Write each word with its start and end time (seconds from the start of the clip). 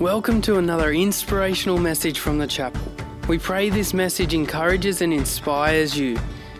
Welcome 0.00 0.42
to 0.42 0.58
another 0.58 0.92
inspirational 0.92 1.78
message 1.78 2.18
from 2.18 2.36
the 2.36 2.46
chapel. 2.46 2.82
We 3.28 3.38
pray 3.38 3.70
this 3.70 3.94
message 3.94 4.34
encourages 4.34 5.00
and 5.00 5.10
inspires 5.10 5.96
you. 5.96 6.18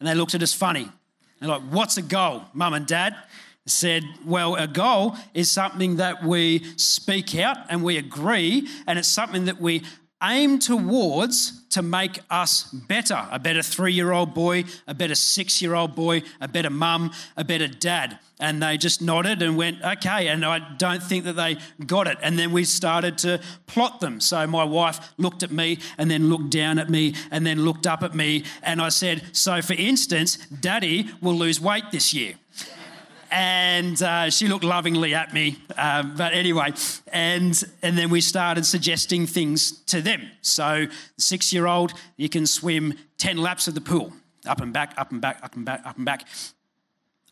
And 0.00 0.08
they 0.08 0.16
looked 0.16 0.34
at 0.34 0.42
us 0.42 0.52
funny. 0.52 0.88
They're 1.38 1.48
like, 1.48 1.62
What's 1.62 1.96
a 1.96 2.02
goal, 2.02 2.42
mum 2.52 2.74
and 2.74 2.88
dad? 2.88 3.14
said, 3.66 4.02
Well, 4.26 4.56
a 4.56 4.66
goal 4.66 5.14
is 5.32 5.48
something 5.48 5.94
that 5.98 6.24
we 6.24 6.64
speak 6.76 7.36
out 7.36 7.56
and 7.68 7.84
we 7.84 7.98
agree, 7.98 8.66
and 8.88 8.98
it's 8.98 9.06
something 9.06 9.44
that 9.44 9.60
we 9.60 9.84
aim 10.22 10.58
towards 10.58 11.60
to 11.70 11.82
make 11.82 12.18
us 12.30 12.64
better 12.64 13.26
a 13.30 13.38
better 13.38 13.62
three 13.62 13.92
year 13.92 14.12
old 14.12 14.34
boy, 14.34 14.64
a 14.86 14.94
better 14.94 15.14
six 15.14 15.62
year 15.62 15.74
old 15.74 15.94
boy, 15.94 16.22
a 16.40 16.48
better 16.48 16.70
mum, 16.70 17.12
a 17.36 17.44
better 17.44 17.68
dad. 17.68 18.18
And 18.38 18.62
they 18.62 18.78
just 18.78 19.02
nodded 19.02 19.42
and 19.42 19.56
went, 19.56 19.82
okay. 19.82 20.28
And 20.28 20.44
I 20.44 20.60
don't 20.78 21.02
think 21.02 21.24
that 21.24 21.34
they 21.34 21.58
got 21.86 22.06
it. 22.06 22.16
And 22.22 22.38
then 22.38 22.52
we 22.52 22.64
started 22.64 23.18
to 23.18 23.40
plot 23.66 24.00
them. 24.00 24.18
So 24.20 24.46
my 24.46 24.64
wife 24.64 25.12
looked 25.18 25.42
at 25.42 25.50
me 25.50 25.78
and 25.98 26.10
then 26.10 26.30
looked 26.30 26.50
down 26.50 26.78
at 26.78 26.88
me 26.88 27.14
and 27.30 27.46
then 27.46 27.64
looked 27.64 27.86
up 27.86 28.02
at 28.02 28.14
me. 28.14 28.44
And 28.62 28.80
I 28.80 28.88
said, 28.88 29.22
So 29.32 29.60
for 29.60 29.74
instance, 29.74 30.36
daddy 30.46 31.10
will 31.20 31.34
lose 31.34 31.60
weight 31.60 31.84
this 31.92 32.14
year 32.14 32.34
and 33.30 34.02
uh, 34.02 34.30
she 34.30 34.48
looked 34.48 34.64
lovingly 34.64 35.14
at 35.14 35.32
me. 35.32 35.58
Um, 35.76 36.14
but 36.16 36.32
anyway, 36.32 36.72
and 37.12 37.62
and 37.82 37.96
then 37.96 38.10
we 38.10 38.20
started 38.20 38.66
suggesting 38.66 39.26
things 39.26 39.72
to 39.86 40.02
them. 40.02 40.22
So, 40.40 40.86
the 41.16 41.22
six-year-old, 41.22 41.92
you 42.16 42.28
can 42.28 42.46
swim 42.46 42.94
ten 43.18 43.36
laps 43.36 43.68
of 43.68 43.74
the 43.74 43.80
pool, 43.80 44.12
up 44.46 44.60
and 44.60 44.72
back, 44.72 44.94
up 44.96 45.12
and 45.12 45.20
back, 45.20 45.40
up 45.42 45.56
and 45.56 45.64
back, 45.64 45.82
up 45.84 45.96
and 45.96 46.04
back, 46.04 46.26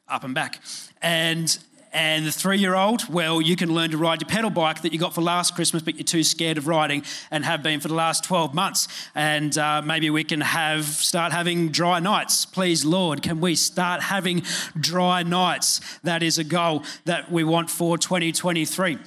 up 0.09 0.25
and 0.25 0.35
back, 0.35 0.61
and 1.03 1.59
and 1.99 2.25
the 2.25 2.31
three 2.31 2.59
year 2.59 2.77
old, 2.77 3.13
well, 3.13 3.41
you 3.41 3.57
can 3.57 3.75
learn 3.75 3.91
to 3.91 3.99
ride 3.99 4.21
your 4.21 4.29
pedal 4.29 4.51
bike 4.51 4.83
that 4.83 4.93
you 4.93 5.01
got 5.01 5.17
for 5.17 5.21
last 5.21 5.57
Christmas, 5.57 5.83
but 5.83 5.97
you're 5.97 6.05
too 6.05 6.23
scared 6.23 6.57
of 6.57 6.69
riding 6.69 7.03
and 7.33 7.45
have 7.45 7.61
been 7.61 7.81
for 7.81 7.89
the 7.89 7.95
last 7.95 8.23
12 8.23 8.55
months. 8.55 8.87
And 9.17 9.59
uh, 9.59 9.83
maybe 9.83 10.09
we 10.09 10.23
can 10.23 10.41
have 10.41 10.85
start 10.85 11.33
having 11.33 11.71
dry 11.71 11.99
nights. 11.99 12.47
Please, 12.47 12.85
Lord, 12.85 13.21
can 13.21 13.41
we 13.41 13.57
start 13.57 14.01
having 14.01 14.45
dry 14.79 15.25
nights? 15.25 15.81
That 16.05 16.23
is 16.23 16.39
a 16.39 16.45
goal 16.45 16.85
that 17.05 17.33
we 17.33 17.43
want 17.43 17.69
for 17.69 17.99
2023. 17.99 18.99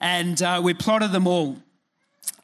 And 0.00 0.40
uh, 0.40 0.62
we 0.64 0.72
plotted 0.72 1.12
them 1.12 1.26
all 1.26 1.58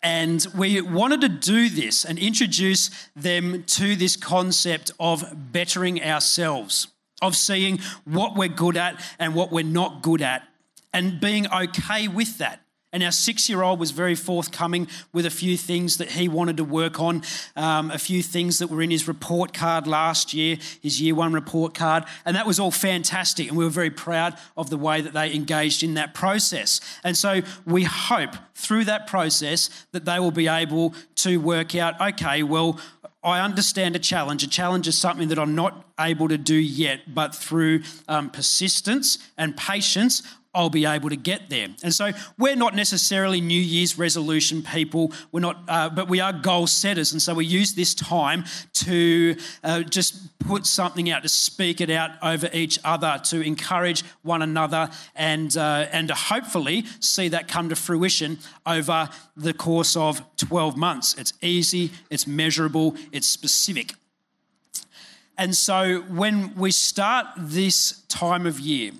and 0.02 0.46
we 0.54 0.82
wanted 0.82 1.22
to 1.22 1.30
do 1.30 1.70
this 1.70 2.04
and 2.04 2.18
introduce 2.18 2.90
them 3.16 3.62
to 3.68 3.96
this 3.96 4.16
concept 4.16 4.90
of 5.00 5.24
bettering 5.50 6.02
ourselves 6.02 6.88
of 7.24 7.36
seeing 7.36 7.78
what 8.04 8.36
we're 8.36 8.48
good 8.48 8.76
at 8.76 9.00
and 9.18 9.34
what 9.34 9.50
we're 9.50 9.64
not 9.64 10.02
good 10.02 10.22
at 10.22 10.46
and 10.92 11.20
being 11.20 11.50
okay 11.52 12.08
with 12.08 12.38
that. 12.38 12.60
And 12.94 13.02
our 13.02 13.10
six 13.10 13.48
year 13.48 13.62
old 13.62 13.80
was 13.80 13.90
very 13.90 14.14
forthcoming 14.14 14.86
with 15.12 15.26
a 15.26 15.30
few 15.30 15.56
things 15.56 15.96
that 15.96 16.12
he 16.12 16.28
wanted 16.28 16.58
to 16.58 16.64
work 16.64 17.00
on, 17.00 17.22
um, 17.56 17.90
a 17.90 17.98
few 17.98 18.22
things 18.22 18.60
that 18.60 18.68
were 18.68 18.80
in 18.80 18.92
his 18.92 19.08
report 19.08 19.52
card 19.52 19.88
last 19.88 20.32
year, 20.32 20.58
his 20.80 21.02
year 21.02 21.16
one 21.16 21.32
report 21.32 21.74
card. 21.74 22.04
And 22.24 22.36
that 22.36 22.46
was 22.46 22.60
all 22.60 22.70
fantastic. 22.70 23.48
And 23.48 23.56
we 23.56 23.64
were 23.64 23.70
very 23.70 23.90
proud 23.90 24.38
of 24.56 24.70
the 24.70 24.76
way 24.76 25.00
that 25.00 25.12
they 25.12 25.34
engaged 25.34 25.82
in 25.82 25.94
that 25.94 26.14
process. 26.14 26.80
And 27.02 27.16
so 27.16 27.40
we 27.66 27.82
hope 27.82 28.36
through 28.54 28.84
that 28.84 29.08
process 29.08 29.86
that 29.90 30.04
they 30.04 30.20
will 30.20 30.30
be 30.30 30.46
able 30.46 30.94
to 31.16 31.38
work 31.38 31.74
out 31.74 32.00
okay, 32.00 32.44
well, 32.44 32.78
I 33.24 33.40
understand 33.40 33.96
a 33.96 33.98
challenge. 33.98 34.42
A 34.42 34.48
challenge 34.48 34.86
is 34.86 34.98
something 34.98 35.28
that 35.28 35.38
I'm 35.38 35.54
not 35.54 35.86
able 35.98 36.28
to 36.28 36.36
do 36.36 36.54
yet, 36.54 37.14
but 37.14 37.34
through 37.34 37.82
um, 38.06 38.28
persistence 38.28 39.18
and 39.38 39.56
patience, 39.56 40.22
I'll 40.54 40.70
be 40.70 40.86
able 40.86 41.10
to 41.10 41.16
get 41.16 41.50
there. 41.50 41.68
And 41.82 41.92
so 41.92 42.12
we're 42.38 42.56
not 42.56 42.74
necessarily 42.74 43.40
New 43.40 43.60
Year's 43.60 43.98
resolution 43.98 44.62
people. 44.62 45.12
We're 45.32 45.40
not, 45.40 45.62
uh, 45.68 45.90
but 45.90 46.08
we 46.08 46.20
are 46.20 46.32
goal 46.32 46.66
setters. 46.66 47.12
And 47.12 47.20
so 47.20 47.34
we 47.34 47.44
use 47.44 47.74
this 47.74 47.94
time 47.94 48.44
to 48.74 49.36
uh, 49.62 49.82
just 49.82 50.38
put 50.38 50.66
something 50.66 51.10
out, 51.10 51.22
to 51.22 51.28
speak 51.28 51.80
it 51.80 51.90
out 51.90 52.10
over 52.22 52.48
each 52.52 52.78
other, 52.84 53.20
to 53.24 53.40
encourage 53.40 54.04
one 54.22 54.42
another, 54.42 54.90
and 55.14 55.56
uh, 55.56 55.86
and 55.90 56.08
to 56.08 56.14
hopefully 56.14 56.84
see 57.00 57.28
that 57.28 57.48
come 57.48 57.68
to 57.68 57.76
fruition 57.76 58.38
over 58.66 59.08
the 59.36 59.52
course 59.52 59.96
of 59.96 60.22
12 60.36 60.76
months. 60.76 61.14
It's 61.18 61.32
easy, 61.42 61.90
it's 62.10 62.26
measurable, 62.26 62.96
it's 63.12 63.26
specific. 63.26 63.94
And 65.36 65.56
so 65.56 66.02
when 66.02 66.54
we 66.54 66.70
start 66.70 67.26
this 67.36 68.02
time 68.08 68.46
of 68.46 68.60
year, 68.60 68.92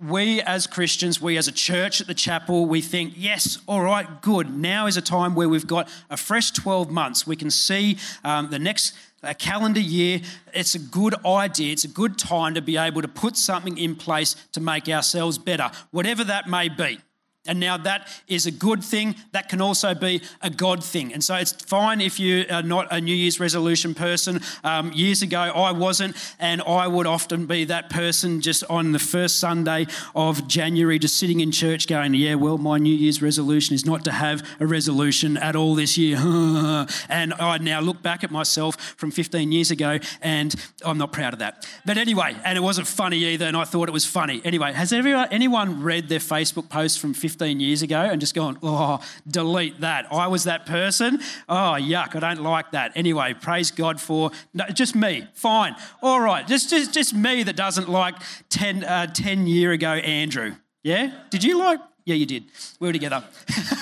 we 0.00 0.40
as 0.42 0.66
Christians, 0.66 1.20
we 1.20 1.36
as 1.36 1.48
a 1.48 1.52
church 1.52 2.00
at 2.00 2.06
the 2.06 2.14
chapel, 2.14 2.66
we 2.66 2.80
think, 2.80 3.14
yes, 3.16 3.58
all 3.66 3.82
right, 3.82 4.22
good. 4.22 4.56
Now 4.56 4.86
is 4.86 4.96
a 4.96 5.02
time 5.02 5.34
where 5.34 5.48
we've 5.48 5.66
got 5.66 5.88
a 6.10 6.16
fresh 6.16 6.50
12 6.50 6.90
months. 6.90 7.26
We 7.26 7.36
can 7.36 7.50
see 7.50 7.98
um, 8.24 8.50
the 8.50 8.58
next 8.58 8.94
a 9.22 9.34
calendar 9.34 9.80
year. 9.80 10.20
It's 10.52 10.74
a 10.74 10.78
good 10.78 11.14
idea. 11.24 11.72
It's 11.72 11.84
a 11.84 11.88
good 11.88 12.18
time 12.18 12.54
to 12.54 12.62
be 12.62 12.76
able 12.76 13.02
to 13.02 13.08
put 13.08 13.36
something 13.36 13.78
in 13.78 13.96
place 13.96 14.36
to 14.52 14.60
make 14.60 14.88
ourselves 14.88 15.38
better, 15.38 15.70
whatever 15.90 16.24
that 16.24 16.48
may 16.48 16.68
be. 16.68 16.98
And 17.46 17.60
now 17.60 17.76
that 17.76 18.08
is 18.26 18.46
a 18.46 18.50
good 18.50 18.82
thing. 18.82 19.16
That 19.32 19.50
can 19.50 19.60
also 19.60 19.94
be 19.94 20.22
a 20.40 20.48
God 20.48 20.82
thing. 20.82 21.12
And 21.12 21.22
so 21.22 21.34
it's 21.34 21.52
fine 21.52 22.00
if 22.00 22.18
you 22.18 22.46
are 22.50 22.62
not 22.62 22.88
a 22.90 23.02
New 23.02 23.14
Year's 23.14 23.38
resolution 23.38 23.94
person. 23.94 24.40
Um, 24.62 24.92
years 24.92 25.20
ago, 25.20 25.40
I 25.40 25.72
wasn't, 25.72 26.16
and 26.38 26.62
I 26.62 26.86
would 26.86 27.06
often 27.06 27.44
be 27.44 27.64
that 27.64 27.90
person 27.90 28.40
just 28.40 28.64
on 28.70 28.92
the 28.92 28.98
first 28.98 29.38
Sunday 29.38 29.86
of 30.14 30.48
January, 30.48 30.98
just 30.98 31.18
sitting 31.18 31.40
in 31.40 31.52
church 31.52 31.86
going, 31.86 32.14
Yeah, 32.14 32.36
well, 32.36 32.56
my 32.56 32.78
New 32.78 32.94
Year's 32.94 33.20
resolution 33.20 33.74
is 33.74 33.84
not 33.84 34.04
to 34.04 34.12
have 34.12 34.42
a 34.58 34.66
resolution 34.66 35.36
at 35.36 35.54
all 35.54 35.74
this 35.74 35.98
year. 35.98 36.16
and 37.10 37.34
I 37.34 37.58
now 37.58 37.80
look 37.80 38.00
back 38.00 38.24
at 38.24 38.30
myself 38.30 38.76
from 38.96 39.10
15 39.10 39.52
years 39.52 39.70
ago, 39.70 39.98
and 40.22 40.54
I'm 40.82 40.96
not 40.96 41.12
proud 41.12 41.34
of 41.34 41.40
that. 41.40 41.68
But 41.84 41.98
anyway, 41.98 42.36
and 42.42 42.56
it 42.56 42.62
wasn't 42.62 42.86
funny 42.86 43.18
either, 43.18 43.44
and 43.44 43.56
I 43.56 43.64
thought 43.64 43.90
it 43.90 43.92
was 43.92 44.06
funny. 44.06 44.40
Anyway, 44.44 44.72
has 44.72 44.94
anyone 44.94 45.82
read 45.82 46.08
their 46.08 46.20
Facebook 46.20 46.70
post 46.70 47.00
from 47.00 47.12
15 47.12 47.33
15 47.34 47.58
years 47.58 47.82
ago 47.82 48.00
and 48.00 48.20
just 48.20 48.32
gone, 48.32 48.56
oh, 48.62 49.00
delete 49.26 49.80
that. 49.80 50.06
I 50.12 50.28
was 50.28 50.44
that 50.44 50.66
person. 50.66 51.18
Oh, 51.48 51.74
yuck, 51.76 52.14
I 52.14 52.20
don't 52.20 52.44
like 52.44 52.70
that. 52.70 52.92
Anyway, 52.94 53.34
praise 53.34 53.72
God 53.72 54.00
for 54.00 54.30
no, 54.52 54.66
just 54.68 54.94
me. 54.94 55.26
Fine. 55.34 55.74
All 56.00 56.20
right, 56.20 56.46
just, 56.46 56.70
just, 56.70 56.94
just 56.94 57.12
me 57.12 57.42
that 57.42 57.56
doesn't 57.56 57.88
like 57.88 58.14
10, 58.50 58.84
uh, 58.84 59.06
10 59.08 59.48
year 59.48 59.72
ago 59.72 59.88
Andrew. 59.88 60.54
Yeah? 60.84 61.12
Did 61.30 61.42
you 61.42 61.58
like? 61.58 61.80
Yeah, 62.04 62.14
you 62.14 62.26
did. 62.26 62.44
We 62.78 62.86
were 62.86 62.92
together. 62.92 63.24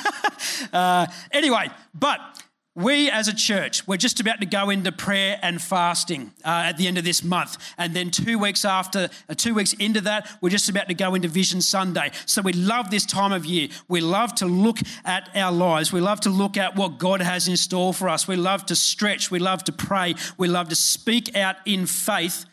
uh, 0.72 1.06
anyway, 1.30 1.68
but 1.92 2.41
we 2.74 3.10
as 3.10 3.28
a 3.28 3.34
church, 3.34 3.86
we're 3.86 3.98
just 3.98 4.18
about 4.18 4.40
to 4.40 4.46
go 4.46 4.70
into 4.70 4.90
prayer 4.90 5.38
and 5.42 5.60
fasting 5.60 6.32
uh, 6.42 6.64
at 6.66 6.78
the 6.78 6.86
end 6.86 6.96
of 6.96 7.04
this 7.04 7.22
month. 7.22 7.58
And 7.76 7.94
then 7.94 8.10
two 8.10 8.38
weeks 8.38 8.64
after, 8.64 9.10
uh, 9.28 9.34
two 9.34 9.52
weeks 9.52 9.74
into 9.74 10.00
that, 10.02 10.26
we're 10.40 10.48
just 10.48 10.70
about 10.70 10.88
to 10.88 10.94
go 10.94 11.14
into 11.14 11.28
Vision 11.28 11.60
Sunday. 11.60 12.12
So 12.24 12.40
we 12.40 12.54
love 12.54 12.90
this 12.90 13.04
time 13.04 13.32
of 13.32 13.44
year. 13.44 13.68
We 13.88 14.00
love 14.00 14.34
to 14.36 14.46
look 14.46 14.78
at 15.04 15.28
our 15.36 15.52
lives. 15.52 15.92
We 15.92 16.00
love 16.00 16.20
to 16.20 16.30
look 16.30 16.56
at 16.56 16.74
what 16.74 16.98
God 16.98 17.20
has 17.20 17.46
in 17.46 17.58
store 17.58 17.92
for 17.92 18.08
us. 18.08 18.26
We 18.26 18.36
love 18.36 18.64
to 18.66 18.74
stretch. 18.74 19.30
We 19.30 19.38
love 19.38 19.64
to 19.64 19.72
pray. 19.72 20.14
We 20.38 20.48
love 20.48 20.70
to 20.70 20.76
speak 20.76 21.36
out 21.36 21.56
in 21.66 21.84
faith 21.84 22.46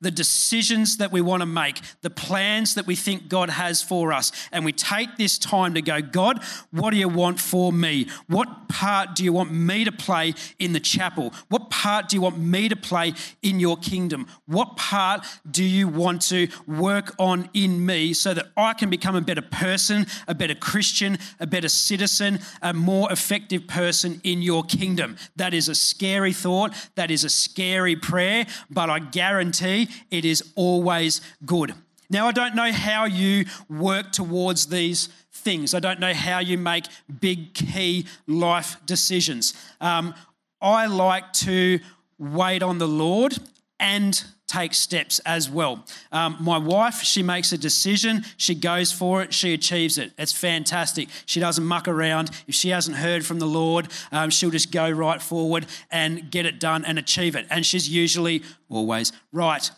the 0.00 0.10
decisions 0.10 0.98
that 0.98 1.10
we 1.10 1.20
want 1.20 1.40
to 1.40 1.46
make, 1.46 1.80
the 2.02 2.10
plans 2.10 2.74
that 2.74 2.86
we 2.86 2.94
think 2.94 3.28
God 3.28 3.48
has 3.48 3.82
for 3.82 4.12
us. 4.12 4.30
And 4.52 4.64
we 4.64 4.72
take 4.72 5.16
this 5.16 5.38
time 5.38 5.74
to 5.74 5.82
go, 5.82 6.02
God, 6.02 6.42
what 6.70 6.90
do 6.90 6.98
you 6.98 7.08
want 7.08 7.40
for 7.40 7.72
me? 7.72 8.08
What 8.26 8.68
part 8.68 9.14
do 9.14 9.24
you 9.24 9.32
want 9.32 9.52
me 9.52 9.84
to 9.84 9.92
play 9.92 10.34
in 10.58 10.72
the 10.72 10.80
chapel? 10.80 11.32
What 11.48 11.70
part 11.70 12.08
do 12.08 12.16
you 12.16 12.20
want 12.20 12.38
me 12.38 12.68
to 12.68 12.76
play 12.76 13.14
in 13.42 13.58
your 13.58 13.78
kingdom? 13.78 14.26
What 14.46 14.76
part 14.76 15.24
do 15.50 15.64
you 15.64 15.88
want 15.88 16.22
to 16.22 16.48
work 16.66 17.14
on 17.18 17.48
in 17.54 17.84
me 17.86 18.12
so 18.12 18.34
that 18.34 18.48
I 18.56 18.74
can 18.74 18.90
become 18.90 19.16
a 19.16 19.22
better 19.22 19.42
person, 19.42 20.06
a 20.28 20.34
better 20.34 20.54
Christian, 20.54 21.18
a 21.40 21.46
better 21.46 21.70
citizen, 21.70 22.40
a 22.60 22.74
more 22.74 23.10
effective 23.10 23.66
person 23.66 24.20
in 24.24 24.42
your 24.42 24.62
kingdom? 24.62 25.16
That 25.36 25.54
is 25.54 25.70
a 25.70 25.74
scary 25.74 26.34
thought. 26.34 26.74
That 26.96 27.10
is 27.10 27.24
a 27.24 27.30
scary 27.30 27.96
prayer, 27.96 28.46
but 28.70 28.90
I 28.90 28.98
guarantee 28.98 29.85
it 30.10 30.24
is 30.24 30.52
always 30.54 31.20
good. 31.44 31.74
Now, 32.08 32.28
I 32.28 32.32
don't 32.32 32.54
know 32.54 32.70
how 32.70 33.04
you 33.04 33.46
work 33.68 34.12
towards 34.12 34.66
these 34.66 35.08
things. 35.32 35.74
I 35.74 35.80
don't 35.80 36.00
know 36.00 36.14
how 36.14 36.38
you 36.38 36.56
make 36.56 36.86
big 37.20 37.54
key 37.54 38.06
life 38.26 38.76
decisions. 38.86 39.54
Um, 39.80 40.14
I 40.60 40.86
like 40.86 41.32
to 41.34 41.80
wait 42.18 42.62
on 42.62 42.78
the 42.78 42.88
Lord 42.88 43.36
and 43.78 44.24
take 44.46 44.74
steps 44.74 45.18
as 45.20 45.50
well. 45.50 45.84
Um, 46.12 46.36
my 46.40 46.58
wife, 46.58 47.02
she 47.02 47.22
makes 47.22 47.52
a 47.52 47.58
decision, 47.58 48.24
she 48.36 48.54
goes 48.54 48.92
for 48.92 49.22
it, 49.22 49.34
she 49.34 49.52
achieves 49.54 49.98
it. 49.98 50.12
It's 50.18 50.32
fantastic. 50.32 51.08
She 51.26 51.40
doesn't 51.40 51.64
muck 51.64 51.88
around. 51.88 52.30
If 52.46 52.54
she 52.54 52.70
hasn't 52.70 52.96
heard 52.96 53.24
from 53.26 53.38
the 53.38 53.46
Lord, 53.46 53.88
um, 54.12 54.30
she'll 54.30 54.50
just 54.50 54.70
go 54.70 54.88
right 54.88 55.20
forward 55.20 55.66
and 55.90 56.30
get 56.30 56.46
it 56.46 56.60
done 56.60 56.84
and 56.84 56.98
achieve 56.98 57.34
it. 57.34 57.46
And 57.50 57.66
she's 57.66 57.88
usually 57.88 58.42
always 58.68 59.12
right. 59.32 59.70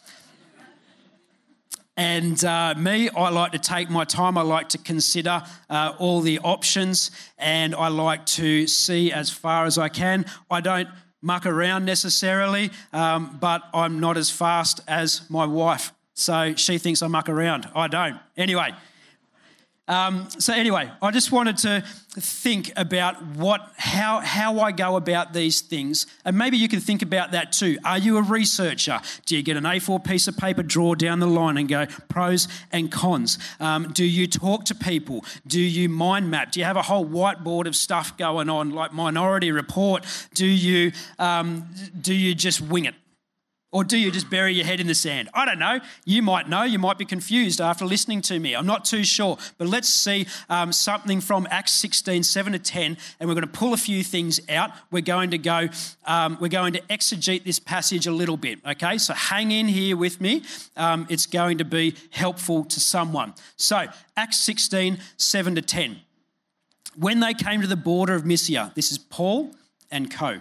And 1.99 2.45
uh, 2.45 2.77
me, 2.77 3.09
I 3.09 3.31
like 3.31 3.51
to 3.53 3.59
take 3.59 3.91
my 3.91 4.05
time. 4.05 4.39
I 4.39 4.43
like 4.43 4.69
to 4.69 4.79
consider 4.79 5.43
uh, 5.69 5.95
all 5.99 6.21
the 6.21 6.39
options 6.39 7.11
and 7.39 7.75
I 7.75 7.89
like 7.89 8.25
to 8.27 8.69
see 8.69 9.11
as 9.11 9.31
far 9.31 9.67
as 9.67 9.79
I 9.79 9.89
can. 9.89 10.25
I 10.49 10.61
don't 10.61 10.89
muck 11.23 11.47
around 11.47 11.85
necessarily, 11.85 12.71
um, 12.93 13.39
but 13.41 13.63
I'm 13.75 14.01
not 14.01 14.17
as 14.17 14.31
fast 14.31 14.81
as 14.87 15.23
my 15.29 15.47
wife. 15.47 15.93
So 16.15 16.55
she 16.57 16.79
thinks 16.79 17.03
I 17.03 17.07
muck 17.07 17.29
around. 17.29 17.69
I 17.75 17.89
don't. 17.89 18.19
Anyway, 18.37 18.73
um, 19.89 20.29
so 20.39 20.53
anyway, 20.53 20.91
I 21.01 21.11
just 21.11 21.33
wanted 21.33 21.57
to 21.59 21.83
think 22.11 22.73
about 22.77 23.25
what, 23.25 23.73
how, 23.77 24.21
how 24.21 24.61
I 24.61 24.71
go 24.71 24.97
about 24.97 25.33
these 25.33 25.63
things, 25.63 26.07
and 26.25 26.37
maybe 26.37 26.59
you 26.59 26.69
can 26.69 26.81
think 26.81 27.01
about 27.01 27.33
that 27.33 27.53
too. 27.53 27.79
Are 27.85 27.97
you 27.99 28.19
a 28.19 28.23
researcher? 28.23 29.01
Do 29.25 29.37
you 29.37 29.43
get 29.43 29.57
an 29.57 29.65
A4 29.65 30.05
piece 30.05 30.29
of 30.29 30.37
paper, 30.37 30.63
draw 30.63 30.95
down 30.95 31.21
the 31.21 31.27
line, 31.27 31.57
and 31.57 31.69
go 31.69 31.87
pros 32.09 32.49
and 32.71 32.93
cons? 32.93 33.39
Um, 33.61 33.93
do 33.93 34.05
you 34.05 34.27
talk 34.27 34.67
to 34.67 34.75
people? 34.75 35.25
Do 35.47 35.61
you 35.61 35.89
mind 35.89 36.31
map? 36.31 36.53
Do 36.53 36.61
you 36.61 36.67
have 36.67 36.77
a 36.77 36.83
whole 36.83 37.07
whiteboard 37.07 37.67
of 37.67 37.75
stuff 37.75 38.17
going 38.19 38.51
on, 38.51 38.71
like 38.71 38.93
Minority 38.93 39.53
Report? 39.53 40.05
Do 40.35 40.47
you 40.47 40.93
um, 41.19 41.69
do 41.99 42.15
you 42.15 42.35
just 42.35 42.61
wing 42.61 42.85
it? 42.85 42.95
Or 43.71 43.85
do 43.85 43.99
you 43.99 44.11
just 44.11 44.31
bury 44.31 44.55
your 44.55 44.65
head 44.65 44.81
in 44.81 44.87
the 44.87 44.95
sand? 44.95 45.29
I 45.35 45.45
don't 45.45 45.59
know. 45.59 45.81
You 46.07 46.23
might 46.23 46.49
know. 46.49 46.63
You 46.63 46.79
might 46.79 46.97
be 46.97 47.05
confused 47.05 47.61
after 47.61 47.85
listening 47.85 48.23
to 48.23 48.39
me. 48.39 48.55
I'm 48.55 48.65
not 48.65 48.87
too 48.87 49.05
sure. 49.05 49.37
But 49.59 49.69
let's 49.69 49.91
see 49.91 50.27
um, 50.49 50.73
something 50.73 51.21
from 51.21 51.47
Acts 51.51 51.73
16, 51.73 52.23
7 52.23 52.53
to 52.55 52.59
10, 52.59 52.97
and 53.21 53.29
we're 53.29 53.35
going 53.35 53.47
to 53.47 53.53
pull 53.53 53.75
a 53.75 53.79
few 53.79 54.03
things 54.03 54.41
out. 54.49 54.71
We're 54.91 55.03
going 55.03 55.31
to 55.33 55.39
go, 55.39 55.69
um, 56.07 56.39
we're 56.41 56.49
going 56.49 56.73
to 56.75 56.81
exegete 56.83 57.45
this 57.45 57.59
passage 57.59 58.07
a 58.07 58.13
little 58.13 58.39
bit, 58.39 58.59
okay? 58.67 58.97
So 58.97 59.13
hang 59.13 59.51
in 59.51 59.69
here 59.69 59.99
with 59.99 60.19
me. 60.19 60.45
Um, 60.75 61.07
it's 61.11 61.27
going 61.27 61.59
to 61.59 61.65
be 61.67 61.95
helpful 62.09 62.65
to 62.65 62.81
someone. 62.81 63.35
So, 63.57 63.85
Acts 64.17 64.41
16, 64.41 64.99
7 65.19 65.55
to 65.57 65.63
10. 65.63 66.01
When 66.97 67.21
they 67.21 67.35
came 67.35 67.61
to 67.61 67.67
the 67.67 67.77
border 67.77 68.15
of 68.15 68.25
Mysia, 68.25 68.73
this 68.75 68.91
is 68.91 68.97
Paul 68.97 69.55
and 69.91 70.11
co 70.11 70.41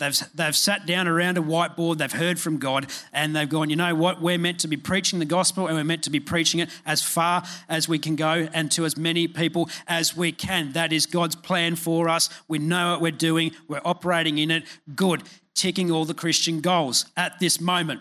They've, 0.00 0.18
they've 0.34 0.56
sat 0.56 0.86
down 0.86 1.06
around 1.06 1.36
a 1.36 1.42
whiteboard, 1.42 1.98
they've 1.98 2.10
heard 2.10 2.40
from 2.40 2.56
God, 2.56 2.90
and 3.12 3.36
they've 3.36 3.48
gone, 3.48 3.68
you 3.68 3.76
know 3.76 3.94
what? 3.94 4.22
We're 4.22 4.38
meant 4.38 4.58
to 4.60 4.68
be 4.68 4.78
preaching 4.78 5.18
the 5.18 5.26
gospel 5.26 5.66
and 5.66 5.76
we're 5.76 5.84
meant 5.84 6.04
to 6.04 6.10
be 6.10 6.20
preaching 6.20 6.60
it 6.60 6.70
as 6.86 7.02
far 7.02 7.42
as 7.68 7.86
we 7.86 7.98
can 7.98 8.16
go 8.16 8.48
and 8.54 8.72
to 8.72 8.86
as 8.86 8.96
many 8.96 9.28
people 9.28 9.68
as 9.86 10.16
we 10.16 10.32
can. 10.32 10.72
That 10.72 10.92
is 10.94 11.04
God's 11.04 11.36
plan 11.36 11.76
for 11.76 12.08
us. 12.08 12.30
We 12.48 12.58
know 12.58 12.92
what 12.92 13.02
we're 13.02 13.10
doing, 13.10 13.52
we're 13.68 13.82
operating 13.84 14.38
in 14.38 14.50
it. 14.50 14.64
Good. 14.96 15.22
Ticking 15.54 15.90
all 15.90 16.06
the 16.06 16.14
Christian 16.14 16.62
goals 16.62 17.04
at 17.14 17.38
this 17.38 17.60
moment. 17.60 18.00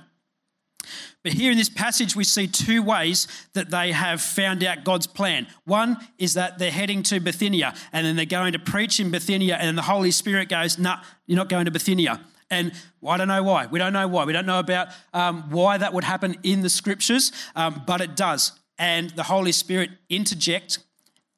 But 1.24 1.34
here 1.34 1.52
in 1.52 1.58
this 1.58 1.70
passage, 1.70 2.16
we 2.16 2.24
see 2.24 2.48
two 2.48 2.82
ways 2.82 3.28
that 3.54 3.70
they 3.70 3.92
have 3.92 4.22
found 4.22 4.64
out 4.64 4.84
God's 4.84 5.08
plan. 5.08 5.48
One 5.66 5.98
is 6.18 6.34
that 6.36 6.58
they're 6.58 6.72
heading 6.72 7.04
to 7.04 7.20
Bithynia 7.20 7.74
and 7.92 8.06
then 8.06 8.16
they're 8.16 8.26
going 8.26 8.54
to 8.54 8.60
preach 8.60 9.00
in 9.00 9.12
Bithynia, 9.12 9.56
and 9.56 9.78
the 9.78 9.84
Holy 9.84 10.12
Spirit 10.12 10.50
goes, 10.50 10.80
Nah, 10.80 11.00
you're 11.28 11.38
not 11.38 11.50
going 11.50 11.66
to 11.66 11.72
Bithynia. 11.72 12.22
And 12.50 12.72
I 13.08 13.18
don't 13.18 13.28
know 13.28 13.44
why. 13.44 13.68
We 13.68 13.78
don't 13.78 13.94
know 13.94 14.08
why. 14.08 14.26
We 14.26 14.34
don't 14.34 14.48
know 14.48 14.60
about 14.60 14.88
um, 15.14 15.50
why 15.52 15.78
that 15.78 15.94
would 15.94 16.04
happen 16.04 16.36
in 16.44 16.62
the 16.62 16.70
scriptures, 16.70 17.32
um, 17.56 17.84
but 17.86 18.02
it 18.02 18.16
does. 18.16 18.54
And 18.78 19.12
the 19.12 19.24
Holy 19.24 19.52
Spirit 19.52 19.92
interject 20.10 20.80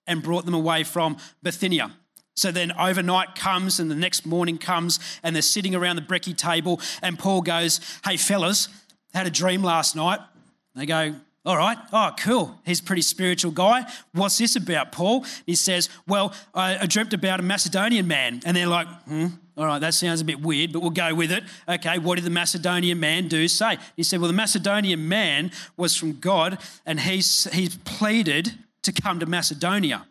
and 0.07 0.23
brought 0.23 0.45
them 0.45 0.53
away 0.53 0.83
from 0.83 1.17
Bithynia. 1.43 1.91
So 2.35 2.51
then 2.51 2.71
overnight 2.71 3.35
comes 3.35 3.79
and 3.79 3.91
the 3.91 3.95
next 3.95 4.25
morning 4.25 4.57
comes 4.57 4.99
and 5.21 5.35
they're 5.35 5.41
sitting 5.41 5.75
around 5.75 5.97
the 5.97 6.01
brekkie 6.01 6.35
table 6.35 6.79
and 7.01 7.19
Paul 7.19 7.41
goes, 7.41 7.79
Hey 8.05 8.17
fellas, 8.17 8.69
had 9.13 9.27
a 9.27 9.31
dream 9.31 9.63
last 9.63 9.95
night. 9.95 10.19
They 10.75 10.85
go, 10.85 11.15
all 11.43 11.57
right, 11.57 11.77
oh, 11.91 12.11
cool. 12.19 12.55
He's 12.65 12.79
a 12.79 12.83
pretty 12.83 13.01
spiritual 13.01 13.51
guy. 13.51 13.87
What's 14.11 14.37
this 14.37 14.55
about, 14.55 14.91
Paul? 14.91 15.25
He 15.47 15.55
says, 15.55 15.89
Well, 16.07 16.35
I, 16.53 16.85
dreamt 16.85 17.13
about 17.13 17.39
a 17.39 17.43
Macedonian 17.43 18.07
man. 18.07 18.41
And 18.45 18.55
they're 18.55 18.67
like, 18.67 18.87
Hmm, 19.05 19.27
all 19.57 19.65
right, 19.65 19.79
that 19.79 19.95
sounds 19.95 20.21
a 20.21 20.25
bit 20.25 20.39
weird, 20.39 20.71
but 20.71 20.81
we'll 20.81 20.91
go 20.91 21.15
with 21.15 21.31
it. 21.31 21.43
Okay, 21.67 21.97
what 21.97 22.15
did 22.15 22.25
the 22.25 22.29
Macedonian 22.31 22.99
man 22.99 23.27
do 23.27 23.47
say? 23.47 23.79
He 23.95 24.03
said, 24.03 24.19
Well, 24.19 24.27
the 24.27 24.35
Macedonian 24.35 25.07
man 25.07 25.51
was 25.77 25.95
from 25.95 26.19
God 26.19 26.59
and 26.85 26.99
he's, 26.99 27.45
he's 27.51 27.75
pleaded 27.75 28.53
to 28.83 28.91
come 28.91 29.19
to 29.19 29.25
Macedonia. 29.25 30.05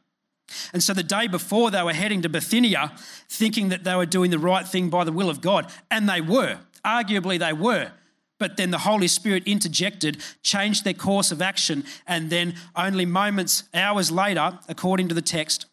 And 0.73 0.83
so 0.83 0.93
the 0.93 1.05
day 1.05 1.29
before, 1.29 1.71
they 1.71 1.83
were 1.85 1.93
heading 1.93 2.23
to 2.23 2.29
Bithynia, 2.29 2.93
thinking 3.29 3.69
that 3.69 3.85
they 3.85 3.95
were 3.95 4.05
doing 4.05 4.33
the 4.33 4.39
right 4.39 4.67
thing 4.67 4.91
by 4.91 5.05
the 5.05 5.13
will 5.13 5.31
of 5.31 5.41
God. 5.41 5.71
And 5.93 6.09
they 6.09 6.21
were. 6.21 6.59
Arguably, 6.85 7.39
they 7.39 7.53
were. 7.53 7.93
But 8.41 8.57
then 8.57 8.73
the 8.73 8.79
Holy 8.79 9.07
Spirit 9.07 9.45
interjected, 9.47 10.17
changed 10.43 10.83
their 10.83 10.95
course 10.95 11.31
of 11.31 11.41
action, 11.41 11.85
and 12.07 12.31
then 12.31 12.55
only 12.75 13.05
moments, 13.05 13.65
hours 13.73 14.11
later, 14.11 14.59
according 14.67 15.09
to 15.09 15.15
the 15.15 15.23
text, 15.23 15.67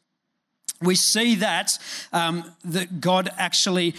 we 0.81 0.93
see 0.93 1.35
that, 1.35 1.79
um, 2.11 2.53
that 2.65 3.01
God 3.01 3.31
actually 3.37 3.95